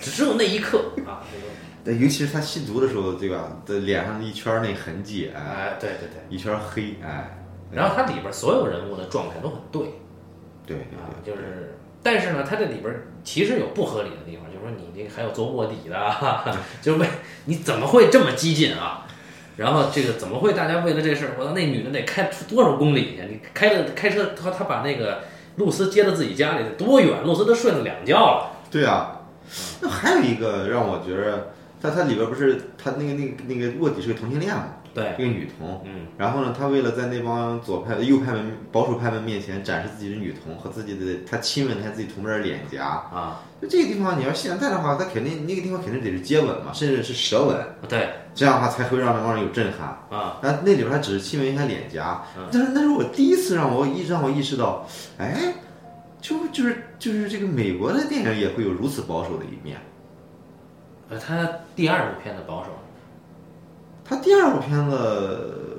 [0.00, 1.44] 只有那一刻啊，这个
[1.84, 3.48] 对，尤其是他吸毒的时候，对吧？
[3.66, 6.22] 的脸上一圈那痕迹，哎，哎，对对对。
[6.28, 7.38] 一圈黑，哎。
[7.72, 9.82] 然后它里边所有人物的状态都很对，
[10.66, 17.06] 对对啊，对，就是，但是呢，它这里边其实有不合理的地方，就是说你这还有做卧底的， 哈哈就是为
[17.46, 19.06] 你怎么会这么激进啊？
[19.56, 23.22] 然后这个怎么会大家为了这事儿，我操，那女的得开出多少公里去？
[23.28, 25.20] 你开了开车，他他把那个
[25.56, 27.22] 露丝接到自己家里得多远？
[27.24, 29.18] 露丝都睡了两觉了，对啊。
[29.80, 31.52] 那还有一个让我觉得，
[31.82, 34.66] 他他里边不是他那个那个那个卧底是个同性恋嘛？
[34.94, 35.82] 对，一个女同。
[35.84, 42.84] 嗯，然后呢，他为了在那帮左派、右派们、保守派们面前展示自己的女同和自己的，他亲吻了一下自己同伴的脸颊。
[42.84, 47.56] 啊，就这个地方，你要现在的话，他肯定那个地方肯定得是接吻嘛，甚至是舌吻，
[47.88, 49.88] 对，这样的话才会让那帮人有震撼。
[50.10, 55.54] 啊，那那里边他只是亲吻一下脸颊嗯，但是那是我第一次让我意让我意识到，哎，
[56.20, 59.78] 就就是就是这个美国的电影也会有如此保守的一面。
[61.12, 61.46] 呃，他
[61.76, 62.70] 第二部片子保守，
[64.02, 65.78] 他第二部片子，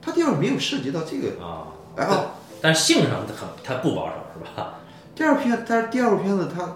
[0.00, 2.24] 他第二部没有涉及到这个，啊，然后
[2.62, 4.76] 但性上他很他不保守是吧？
[5.14, 6.66] 第二片，但是第二部片子他，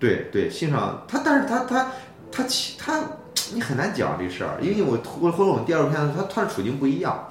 [0.00, 1.92] 对对，性上他，但是他他
[2.32, 3.00] 他其他
[3.54, 7.28] 你很难讲这事儿，因为我或或者我们第二部片子他他的处境不一样，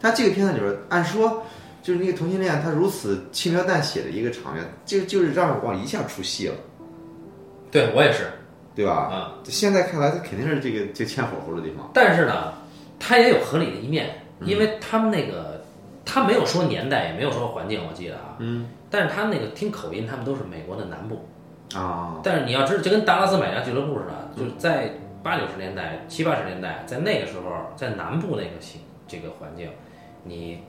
[0.00, 1.42] 他这个片子里边按说
[1.82, 6.54] 就是那个同性恋他如此轻描淡写的一个场面，就就是让我一下出戏了，
[7.70, 8.30] 对我也是
[8.78, 8.92] 对吧？
[9.10, 12.54] 啊，现在看来他肯定是这个这欠火候的地方，但是呢，
[13.00, 15.64] 他也有合理的一面，因为他们那个
[16.04, 18.68] 他没有说年代，也没有说环境，我记得啊，嗯。
[18.88, 21.26] 但是他们那个听口音，他们都是美国的南部。
[21.74, 24.92] 啊，但是你要知道，就跟达拉斯买家俱乐部似的，就是在
[25.24, 29.68] 八九十年代、七八十年代，在那个时候，在南部那个情这个环境，
[30.22, 30.62] 你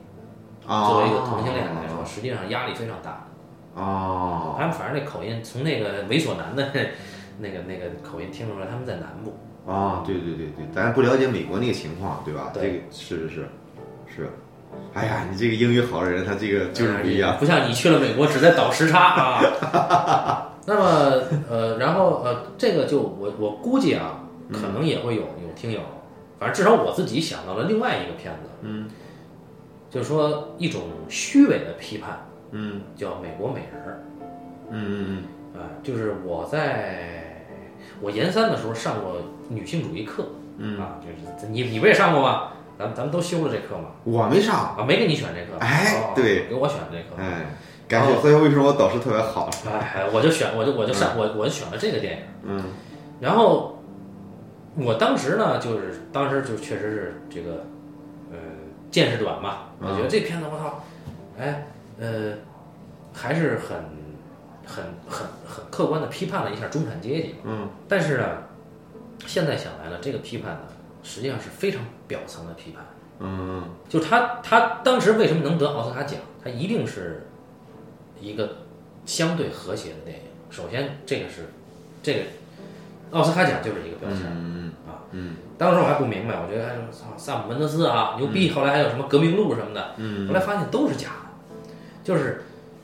[0.66, 0.88] 啊。
[0.88, 3.24] 作为一个同性恋来说，实际上压力非常大。
[3.72, 6.68] 哦他们反正那口音，从那个猥琐男的
[7.38, 9.34] 那个那个口音听出来，他们在南部。
[9.70, 12.50] 啊，对对对对，咱不了解美国那个情况，对吧？
[12.52, 13.48] 对这个是是是
[14.16, 14.30] 是。
[14.94, 17.36] 哎呀，你这个英语好的人，他这个就是不一样。
[17.38, 20.46] 不像你去了美国只在倒时差啊。
[20.66, 25.80] 那么呃，然后呃，这个就我我估计啊，可能也会有有听友，
[26.38, 28.88] 反正至少我自己想到了另外一个片子，嗯
[29.90, 34.02] 就是说一种虚伪的批判，嗯叫《美国美人儿
[34.70, 35.22] 嗯嗯》啊，
[35.82, 37.44] 就是我在
[38.00, 39.16] 我研三的时候上过
[39.48, 40.24] 女性主义课，
[40.58, 41.08] 嗯啊，就
[41.46, 42.48] 是你你不也上过吗？
[42.78, 44.74] 咱们咱们都修了这课嘛，嗯，我没上。
[44.76, 47.44] 啊，没给你选这课，哦哎对给我选这课，哎，
[47.86, 49.50] 感谢，所以为什么我导师特别好？
[49.70, 52.22] 哎，我就选，我就我就上，我我就选了这个电影。
[52.44, 52.62] 嗯
[53.20, 53.78] 然后
[54.76, 57.66] 我当时呢，就是当时就确实是这个，
[58.32, 58.38] 呃，
[58.90, 60.82] 见识短嘛，我觉得这片子我操，
[61.38, 61.66] 哎，
[62.00, 62.32] 呃，
[63.12, 63.76] 还是很
[64.70, 67.34] 很很很客观的批判了一下中产阶级。
[67.44, 68.24] 嗯但是呢，
[69.26, 70.60] 现在想来呢，这个批判呢，
[71.02, 72.84] 实际上是非常表层的批判。
[73.18, 76.20] 嗯就他他当时为什么能得奥斯卡奖？
[76.42, 77.26] 他一定是
[78.20, 78.56] 一个
[79.04, 80.22] 相对和谐的电影。
[80.48, 81.50] 首先，这个是
[82.02, 82.20] 这个
[83.10, 84.20] 奥斯卡奖就是一个标签。
[84.32, 88.50] 嗯啊嗯当时我还不明白，我觉得哎，操，萨姆门德斯啊，牛逼。
[88.50, 91.30] 后来还有什么革命路什么的，嗯后来发现都是假的。
[92.02, 92.42] 就是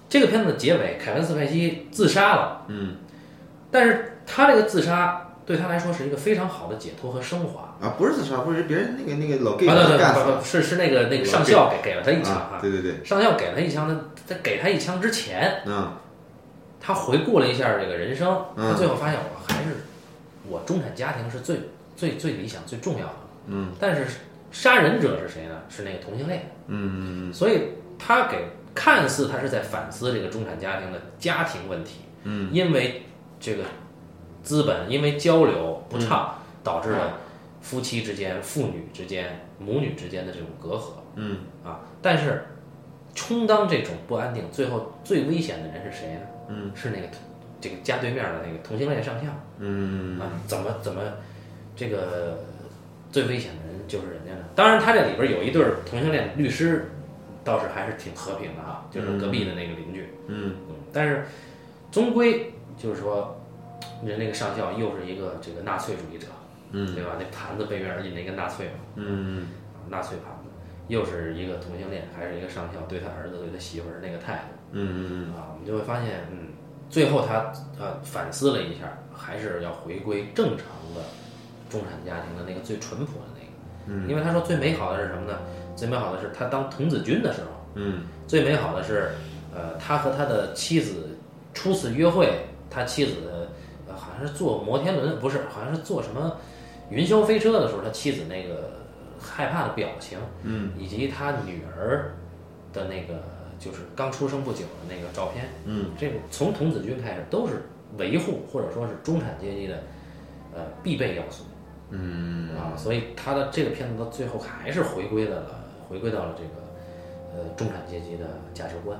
[0.09, 2.97] 这个片子的结尾，凯文·斯派西自杀了，嗯。
[3.71, 7.77] 但是他这个自杀对他来说是一个非常好的解脱和升华。
[7.81, 15.93] 啊，不是自杀，不是别人那个那个老 gay 啊，对对对他干死了不不，是是那个那个上校给给了他一枪啊，对对对，上校给了他一枪，他在给他一枪之前，嗯。
[16.81, 18.71] 他回顾了一下这个人生，嗯。
[18.71, 19.71] 他最后发现我还是
[20.49, 21.63] 我中产家庭是最
[21.97, 23.15] 最最理想最重要的。
[23.49, 24.07] 嗯，但是
[24.53, 25.57] 杀人者是谁呢？
[25.69, 26.49] 是那个同性恋。
[26.69, 27.33] 嗯。
[27.35, 28.47] 所以他给
[28.77, 33.03] 看似他是在反思这个中产家庭的家庭问题，嗯，因为
[33.41, 33.65] 这个
[34.43, 37.19] 资本因为交流不畅，导致了
[37.61, 41.81] 夫妻之间、父女之间、母女之间的这种隔阂嗯啊。
[42.01, 42.45] 但是
[43.15, 46.21] 充当这种不安定，最后最危险的人是谁呢？
[46.49, 47.09] 嗯，是那个
[47.61, 49.27] 这个家对面的那个同性恋上校
[49.59, 51.01] 嗯啊，怎么怎么
[51.75, 52.39] 这个
[53.11, 54.45] 最危险的人就是人家呢？
[54.55, 56.91] 当然，他这里边有一对同性恋律师，
[57.47, 60.09] 倒是还是挺和平的哈，就是隔壁的那个邻居。
[60.27, 61.25] 嗯嗯，但是
[61.93, 63.41] 终归就是说，
[64.05, 66.27] 人那个上校又是一个这个纳粹主义者，
[66.73, 67.13] 嗯对吧？
[67.21, 69.47] 那盘子背面印了一个纳粹嘛，嗯
[69.89, 70.51] 纳粹盘子，
[70.89, 74.57] 又是一个同性恋，还是一个上校对他儿子对他媳妇儿那个态度。
[74.73, 76.49] 嗯啊，我们就会发现，嗯，
[76.91, 80.67] 最后他呃反思了一下，还是要回归正常
[80.97, 81.03] 的
[81.71, 83.47] 中产家庭的那个最淳朴的那个。
[83.87, 85.39] 嗯，因为他说最美好的是什么呢？
[85.77, 88.03] 最美好的是他当童子军的时候，嗯。
[88.27, 89.13] 最美好的是，
[89.55, 91.17] 呃，他和他的妻子
[91.55, 92.29] 初次约会，
[92.69, 93.13] 他妻子
[93.87, 96.37] 呃好像是坐摩天轮，不是，好像是坐什么
[96.91, 98.73] 云霄飞车的时候，他妻子那个
[99.21, 102.17] 害怕的表情，嗯，以及他女儿
[102.73, 103.23] 的那个
[103.61, 107.63] 就是刚出生不久的那个照片，嗯，这个从童子军开始都是
[107.97, 109.77] 维护或者说是中产阶级的
[110.53, 111.45] 呃必备要素，
[111.91, 112.49] 嗯。
[112.57, 118.99] 啊，所以他的这个片子到最后还是回归了回归到了这个呃中产阶级的价值观，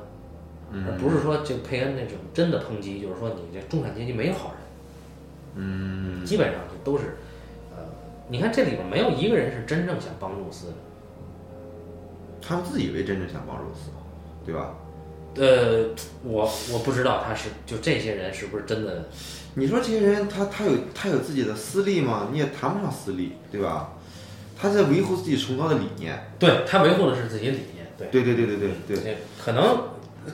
[0.87, 4.59] 而不是说这个佩恩那种真的抨击，就是说你这中产阶级没有好人，
[5.57, 7.17] 嗯基本上就都是
[7.77, 7.83] 呃，
[8.29, 10.73] 你看这里边没有一个人是真正想帮露丝的。
[12.41, 13.91] 他们自以为真正想帮露丝，
[14.45, 14.75] 对吧？
[15.35, 15.89] 呃，
[16.23, 19.05] 我我不知道他是就这些人是不是真的
[19.55, 22.29] 你说这些人他他有他有自己的私利吗？
[22.31, 23.93] 你也谈不上私利，对吧？
[24.59, 26.31] 他在维护自己崇高的理念。
[26.39, 29.83] 对他维护的是自己理念，对对对对对对对，可能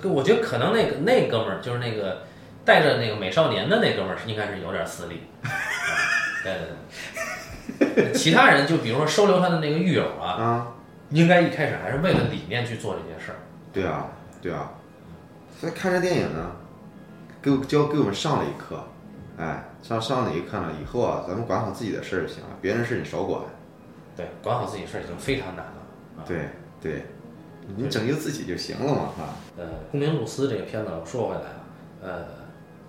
[0.04, 2.22] 我觉得可能那个那哥们儿就是那个
[2.64, 5.22] 带着那个美少年的那哥们儿，应该是有点私利。
[5.42, 5.50] 啊
[6.44, 10.66] 呃，其他人就比如说收留他的那个狱友啊，啊，
[11.10, 13.38] 应该一开始还是为了理念去做这件事儿。
[13.72, 14.08] 对啊
[14.40, 14.72] 对啊。
[15.60, 16.50] 所以看这电影呢，
[17.40, 18.84] 给我教给我们上了一课，
[19.38, 20.72] 哎，上上了一课呢？
[20.82, 23.40] 以后啊，咱们管好自己的事儿就行了，别人事你少管。
[24.16, 25.72] 对，管好自己事儿已经非常难了。
[26.18, 26.48] 啊对
[26.80, 27.06] 对，
[27.76, 29.24] 你拯救自己就行了嘛，哈。
[29.56, 31.46] 呃，《公民露丝》这个片子，我说回来了，
[32.02, 32.24] 呃，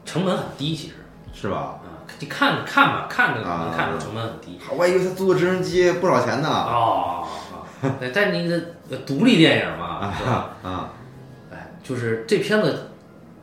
[0.06, 0.96] 成本很低，其实
[1.34, 1.80] 是吧？
[1.84, 4.60] 啊，你看看吧，看着可能啊看着成本很低。
[4.72, 6.50] 我还以为他租个直升机不少钱呢。
[6.50, 7.28] 哦，
[8.00, 8.56] 对，但是你这
[8.90, 10.12] 呃独立电影嘛？
[10.64, 10.90] 啊，
[11.52, 12.88] 哎，就是这片子，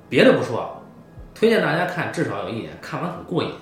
[0.09, 0.83] 别的不说，
[1.35, 3.53] 推荐大家看，至少有一点，看完很过瘾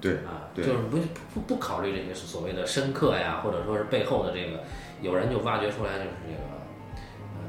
[0.00, 0.98] 对，啊，对就是不
[1.34, 4.62] 不不考虑这些所谓的深刻呀，或者说是背后的这个，
[5.02, 6.38] 有人就挖掘出来就是这个，
[7.34, 7.42] 呃，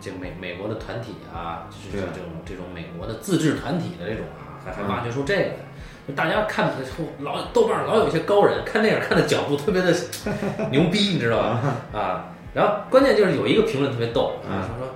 [0.00, 5.56] 这美美国的团体啊，就是这种这种美国的自治团体的这种啊，还还挖掘出这个来。
[6.08, 6.72] 就大家看
[7.20, 9.94] 老豆瓣上老有一些高人看电影看的角度特别的
[10.70, 11.76] 牛逼，你知道吧？
[11.92, 14.94] 啊，然后关键就是有一个评论特别逗啊，说说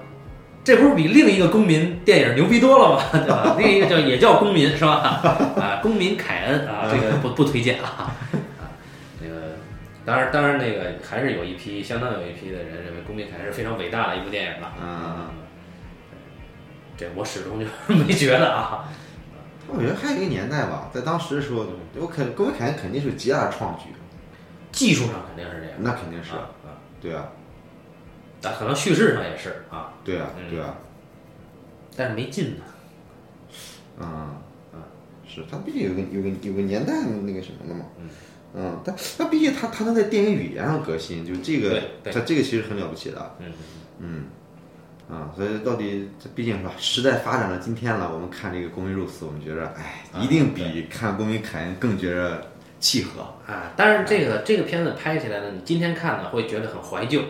[0.64, 3.02] 这不是比另一个公民电影牛逼多了吗？
[3.12, 3.56] 对吧？
[3.58, 5.20] 另一个叫也叫公民是吧？
[5.56, 8.14] 啊，公民凯恩啊，这个不不推荐啊。
[8.60, 8.70] 啊，
[9.20, 9.56] 那个
[10.04, 14.72] 当然当然那个还是有一批相当有一批的人认为《公民凯恩》是非常伟大的一部电影了。
[14.80, 15.30] 嗯，
[16.96, 18.84] 这我始终就 没觉得啊。
[19.68, 23.84] 我觉得还有一个年代吧，在当时的时候，我肯公民凯恩肯定是极大的创举，
[24.70, 26.68] 技术上肯定是这样，那肯定是，啊啊，
[27.00, 27.28] 对啊，
[28.42, 30.50] 但可能叙事上也是啊，对啊，嗯。
[30.50, 30.76] 对啊，
[31.96, 32.64] 但是没劲呢。
[34.00, 34.36] 嗯，
[34.74, 34.80] 嗯，
[35.26, 36.92] 是他毕竟有个有个有个年代
[37.24, 37.84] 那个什么的嘛，
[38.54, 43.52] 嗯，但但毕竟他他能在电影语言上革新，就这个他这个其实很了不起的，嗯，
[43.98, 44.24] 嗯，
[45.14, 57.22] 啊，所以到底这毕竟是吧，时代发展到今天了，我们看这个《公民肉丝》，我们觉着，哎，啊一定比看《公民凯恩》更觉着契合啊，但是这个这个片子拍起来呢，你今天看呢会觉得很怀旧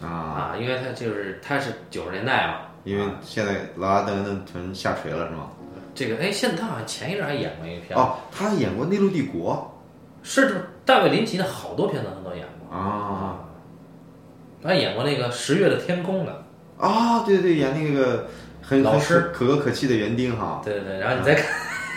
[0.00, 5.50] 啊，啊，因为它就是它是九十年代嘛，因为啊现在劳拉登顿屯下垂了是吗？
[5.94, 9.66] 这个哎，现在他好像前一阵还演过一个片子，哦，他还演过《内陆帝国。
[10.22, 12.76] 是这大卫林奇的好多片子他都演》过。
[12.76, 13.38] 啊
[14.62, 16.44] 他演过那个《十月的天空》的，
[16.78, 18.28] 啊，对对对，演那个
[18.60, 19.30] 很很老师。
[19.32, 21.46] 可可歌可泣的园丁哈，对对对，然后你再看，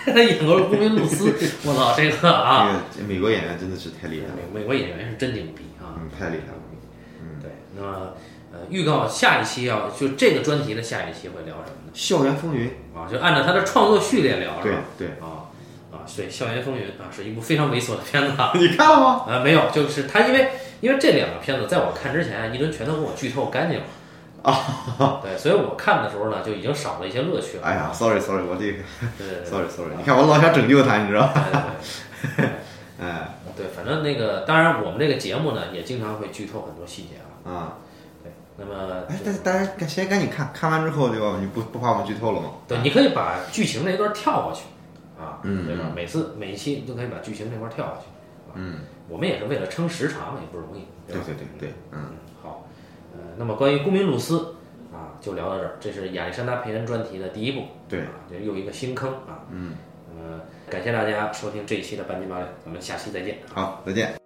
[0.14, 1.26] 他演过公民露丝，
[1.66, 6.00] 我操，这个啊，这个美国演员真的是太厉害了，美美国演员是真牛逼啊！
[6.00, 6.63] 嗯，太厉害了。
[7.76, 8.14] 对，那么
[8.52, 11.92] 呃，预告下一期要就这个专题的下一期会聊什么呢？
[11.94, 14.82] 校园风云，啊，就按照他的创作序列聊，是对吧？
[14.98, 15.50] 对，啊
[15.92, 18.52] 啊，对，《校园风云》啊，是一部非常猥琐的片子啊。
[18.58, 19.26] 你看了吗？
[19.28, 20.52] 啊，没有，就是他，因为
[20.82, 23.86] 因为这两个片子在我看之前，一顿全都给我剧透干净了
[24.44, 25.20] 啊。
[25.24, 27.64] 对，所以我看的时候呢，就已经少了一些乐趣了。
[27.64, 28.84] 哎呀，sorry sorry，我这个
[29.44, 31.44] sorry sorry，你看我老想拯救他，你知道吧？
[32.38, 32.50] 对对对
[33.02, 37.33] 哎对，反正那个，当然我们这个节目呢，也经常会剧透很多细节啊。
[37.46, 37.78] 啊，
[38.24, 41.38] 对，那么哎，但是大家赶先赶紧看看完之后，对吧？
[41.40, 42.52] 你不不怕我们剧透了吗？
[42.68, 44.64] 对，你可以把剧情那段跳过去
[45.22, 45.92] 啊，嗯对吧？
[45.96, 48.08] 每次每一期你都可以把剧情那块跳过去。
[48.56, 48.80] 嗯，
[49.10, 50.86] 我们也是为了撑时长，也不容易。
[51.08, 52.10] 对对对对，嗯，嗯，
[52.42, 52.66] 好，
[53.14, 54.56] 呃，那么关于公民露丝
[54.94, 55.76] 啊，就聊到这儿。
[55.80, 59.44] 这是亚历山大佩恩专题的第一部，对啊，这又一个新坑啊。
[59.50, 59.76] 嗯，
[60.16, 60.40] 呃
[60.70, 63.40] 感谢大家收听这一期的半斤八两，咱们下期再见。
[63.54, 64.23] 好，再见。